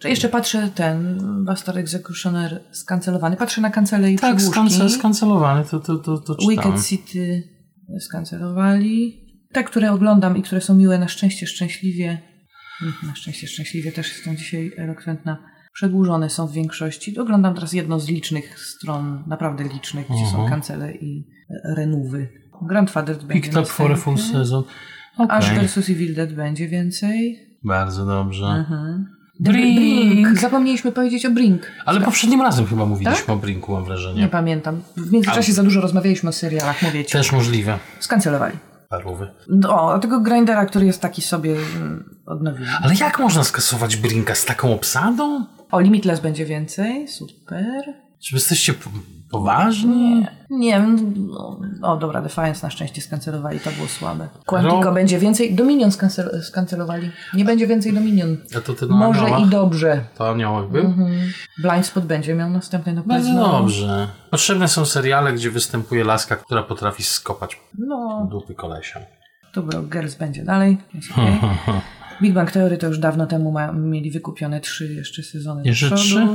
[0.00, 3.36] Że jeszcze patrzę ten Bastard Executioner skancelowany.
[3.36, 6.50] Patrzę na kancelę i Tak, skance, skancelowany, to, to, to, to czytałem.
[6.50, 7.42] Wicked City.
[8.00, 9.24] skancelowali.
[9.52, 12.22] Te, które oglądam i które są miłe, na szczęście szczęśliwie,
[13.02, 15.38] na szczęście szczęśliwie też jestem dzisiaj elokwentna,
[15.82, 17.18] przedłużone są w większości.
[17.18, 20.48] Oglądam teraz jedną z licznych stron, naprawdę licznych, gdzie są Mhm.
[20.48, 22.28] kancele i e, renówy.
[22.62, 24.62] Grandfather będzie Picked up for a full season.
[25.28, 25.66] Ash Okej.
[25.68, 27.38] vs Evil Dead będzie więcej.
[27.64, 28.46] Bardzo dobrze.
[28.46, 29.06] Mhm.
[29.40, 30.38] Brink.
[30.38, 31.62] Zapomnieliśmy powiedzieć o Brink.
[31.86, 33.30] Ale poprzednim razem chyba mówiliśmy Tak?
[33.30, 34.20] o Brinku, mam wrażenie.
[34.22, 34.82] Nie pamiętam.
[34.96, 37.12] W międzyczasie za dużo rozmawialiśmy o serialach, mówię ci.
[37.12, 37.78] Też możliwe.
[38.00, 38.56] Skancelowali.
[38.88, 39.28] Parówy.
[39.68, 42.70] O, a tego grindera, który jest taki sobie mm, odnowili.
[42.82, 45.44] Ale jak można skasować Brinka z taką obsadą?
[45.70, 47.08] O, Limitless będzie więcej.
[47.08, 47.94] Super.
[48.22, 48.90] Czy jesteście po-
[49.30, 50.26] poważni?
[50.50, 51.14] Nie wiem.
[51.16, 54.28] No, o, dobra, Defiance na szczęście skancelowali, to było słabe.
[54.46, 54.92] Quantico No.
[54.92, 55.54] będzie więcej.
[55.54, 57.10] Dominion skancel- skancelowali.
[57.34, 58.36] Nie będzie więcej Dominion.
[58.56, 59.42] A to ty na Może aniołach?
[59.42, 60.04] i dobrze.
[60.18, 60.94] To aniołek był?
[61.62, 63.48] Blind Spot będzie miał następny na Bardzo pewno.
[63.52, 64.08] dobrze.
[64.30, 69.00] Potrzebne są seriale, gdzie występuje laska, która potrafi skopać No, dupy kolesia.
[69.54, 70.78] dobra, Girls będzie dalej.
[71.12, 71.38] Okej.
[72.22, 76.26] Big Bang Theory to już dawno temu ma, mieli wykupione trzy jeszcze sezony Jeszcze trzy?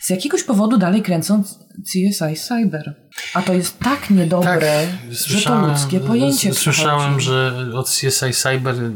[0.00, 1.42] Z jakiegoś powodu dalej kręcą
[1.84, 2.94] CSI Cyber.
[3.34, 8.74] A to jest tak niedobre, że to ludzkie pojęcie s- Słyszałem, że od CSI Cyber
[8.74, 8.92] y,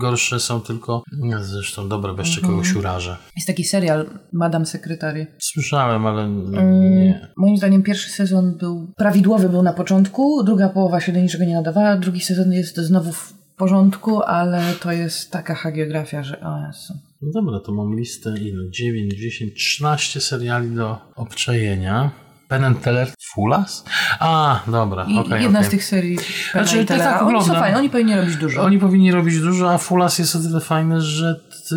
[0.00, 1.02] gorsze są tylko...
[1.40, 2.54] Zresztą dobra, bo jeszcze Mhm.
[2.58, 3.16] kogoś urażę.
[3.36, 5.26] Jest taki serial Madame Sekretary.
[5.38, 6.80] Słyszałem, ale Mm.
[6.96, 7.28] nie.
[7.36, 11.54] Moim zdaniem pierwszy sezon był prawidłowy był na początku, druga połowa się do niczego nie
[11.54, 13.12] nadawała, drugi sezon jest znowu
[13.58, 16.94] porządku, ale to jest taka hagiografia, że o Jezu.
[17.22, 18.70] No dobra, to mam listę ile?
[18.70, 22.10] 9, 10, 13 seriali do obczajenia.
[22.48, 23.84] Penn and Teller Fullas?
[24.20, 25.68] A, dobra, okej, jedna okej.
[25.68, 26.18] z tych serii
[26.52, 27.12] Znaczy, i to Tellera.
[27.12, 28.62] tak Oni fajni, oni powinni robić dużo.
[28.62, 31.74] Oni powinni robić dużo, a Fullas jest o tyle fajny, że ty,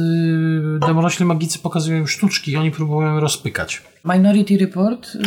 [0.87, 3.81] demorośli magicy pokazują im sztuczki i oni próbują je rozpykać.
[4.05, 5.21] Minority Report, yy,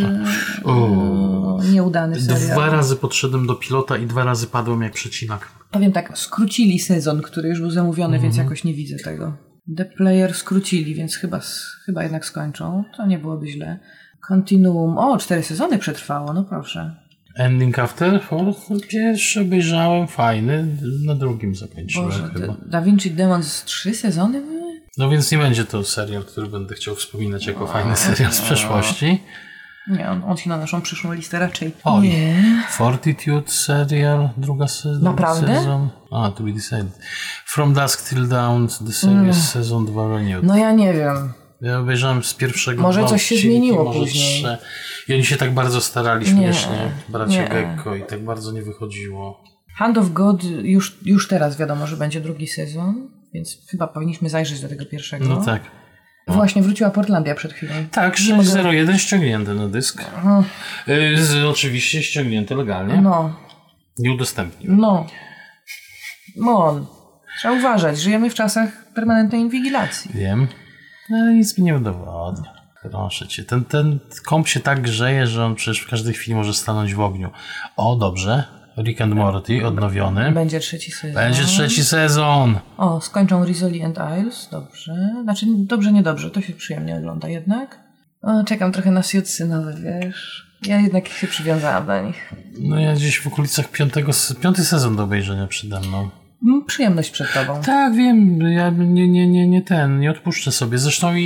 [0.65, 1.59] O.
[1.63, 2.51] yy, nieudany serial.
[2.51, 5.49] Dwa razy podszedłem do pilota i dwa razy padłem jak przecinak.
[5.71, 8.47] Powiem tak, skrócili sezon, który już był zamówiony, więc Mhm.
[8.47, 9.37] jakoś nie widzę tego.
[9.77, 11.41] The Player skrócili, więc chyba,
[11.87, 12.85] chyba jednak skończą.
[12.97, 13.79] To nie byłoby źle.
[14.29, 14.99] Continuum.
[14.99, 16.97] O, cztery sezony przetrwało, no proszę.
[17.39, 18.61] Ending After Fourth?
[18.89, 20.67] Pierwszy obejrzałem, fajny,
[21.07, 22.55] na drugim zakończyłem Boże, chyba.
[22.67, 24.81] Da- Vinci Demons trzy sezony były?
[24.99, 29.23] No więc nie będzie to serial, który będę chciał wspominać jako fajny serial z przeszłości.
[29.89, 31.73] Nie, on, on się na naszą przyszłą listę raczej.
[31.85, 32.09] Oj.
[32.09, 32.63] Nie.
[32.71, 35.57] Fortitude serial, druga se- Naprawdę?
[35.57, 35.89] sezon.
[36.13, 36.99] A, to be decided.
[37.47, 40.45] From Dusk Till Dawn, The Series, sezon 2 renewed.
[40.45, 41.33] No ja nie wiem.
[41.65, 44.43] Ja obejrzałem z pierwszego Może coś się zmieniło może później.
[44.43, 44.59] Trzy.
[45.09, 47.49] I oni się tak bardzo starali Nie, śmiesznie, bracia nie.
[47.49, 49.45] Gekko, i tak bardzo nie wychodziło.
[49.77, 54.61] Hand of God już, już teraz wiadomo, że będzie drugi sezon, więc chyba powinniśmy zajrzeć
[54.61, 55.25] do tego pierwszego.
[55.25, 55.63] No tak.
[56.29, 57.73] Właśnie wróciła Portlandia przed chwilą.
[57.91, 60.03] Tak, 601 ściągnięty na dysk.
[60.89, 63.01] Y, Z, oczywiście ściągnięty legalnie.
[63.03, 63.37] No,
[63.99, 64.73] Nie udostępnił.
[64.77, 65.07] no.
[66.37, 66.87] Mon.
[67.39, 70.11] Trzeba uważać, żyjemy w czasach permanentnej inwigilacji.
[70.15, 70.49] Wiem.
[71.11, 72.55] No nic mi nie udowodnia.
[72.83, 73.45] Proszę cię.
[73.45, 77.01] Ten, ten komp się tak grzeje, że on przecież w każdej chwili może stanąć w
[77.01, 77.31] ogniu.
[77.77, 78.45] O, dobrze.
[78.79, 80.33] Rick and Morty odnowiony.
[80.33, 81.15] Będzie trzeci sezon.
[81.15, 82.59] Będzie trzeci sezon.
[82.77, 84.95] O, skończą Rizzoli and Isles, dobrze.
[85.23, 87.81] Znaczy, dobrze, niedobrze, to się przyjemnie ogląda jednak.
[88.23, 90.47] O, czekam trochę na Siutsy nowe, wiesz.
[90.67, 92.35] Ja jednak się przywiązałam do nich.
[92.61, 96.11] No ja gdzieś w okolicach piątego, piąty sezon do obejrzenia przede mną.
[96.67, 97.63] Przyjemność przed tobą.
[97.63, 98.41] Tak, wiem.
[98.41, 100.79] Ja nie, nie, nie, nie ten, nie odpuszczę sobie.
[100.79, 101.23] Zresztą i,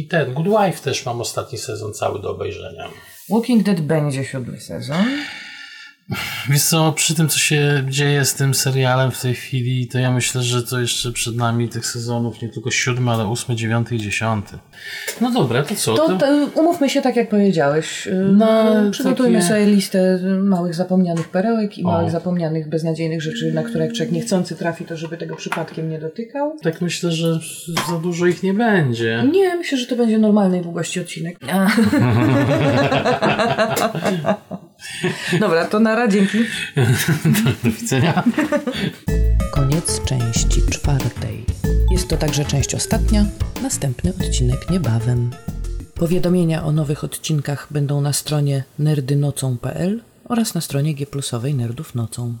[0.00, 2.88] i ten, Good Wife też mam ostatni sezon cały do obejrzenia.
[3.28, 5.04] Walking Dead będzie siódmy sezon.
[6.50, 10.10] Wiesz co, przy tym, co się dzieje z tym serialem w tej chwili, to ja
[10.10, 13.98] myślę, że to jeszcze przed nami tych sezonów nie tylko siódmy, ale ósmy, dziewiąty i
[13.98, 14.58] dziesiąty.
[15.20, 15.94] No dobra, to co?
[15.94, 18.06] To, to umówmy się tak, jak powiedziałeś.
[18.06, 21.86] Yy, No, Przygotujmy takie- sobie listę małych zapomnianych perełek i O.
[21.90, 25.98] małych zapomnianych beznadziejnych rzeczy, na które jak człowiek niechcący trafi, to żeby tego przypadkiem nie
[25.98, 26.56] dotykał.
[26.62, 27.38] Tak myślę, że
[27.90, 29.24] za dużo ich nie będzie.
[29.32, 31.38] Nie, myślę, że to będzie normalnej długości odcinek.
[35.40, 36.38] Dobra, to na dzięki.
[37.64, 38.22] Do widzenia.
[39.50, 41.44] Koniec części czwartej.
[41.90, 43.24] Jest to także część ostatnia,
[43.62, 45.30] następny odcinek niebawem.
[45.94, 51.06] Powiadomienia o nowych odcinkach będą na stronie nerdynocą.pl oraz na stronie G
[51.54, 52.34] Nerdów Nocą.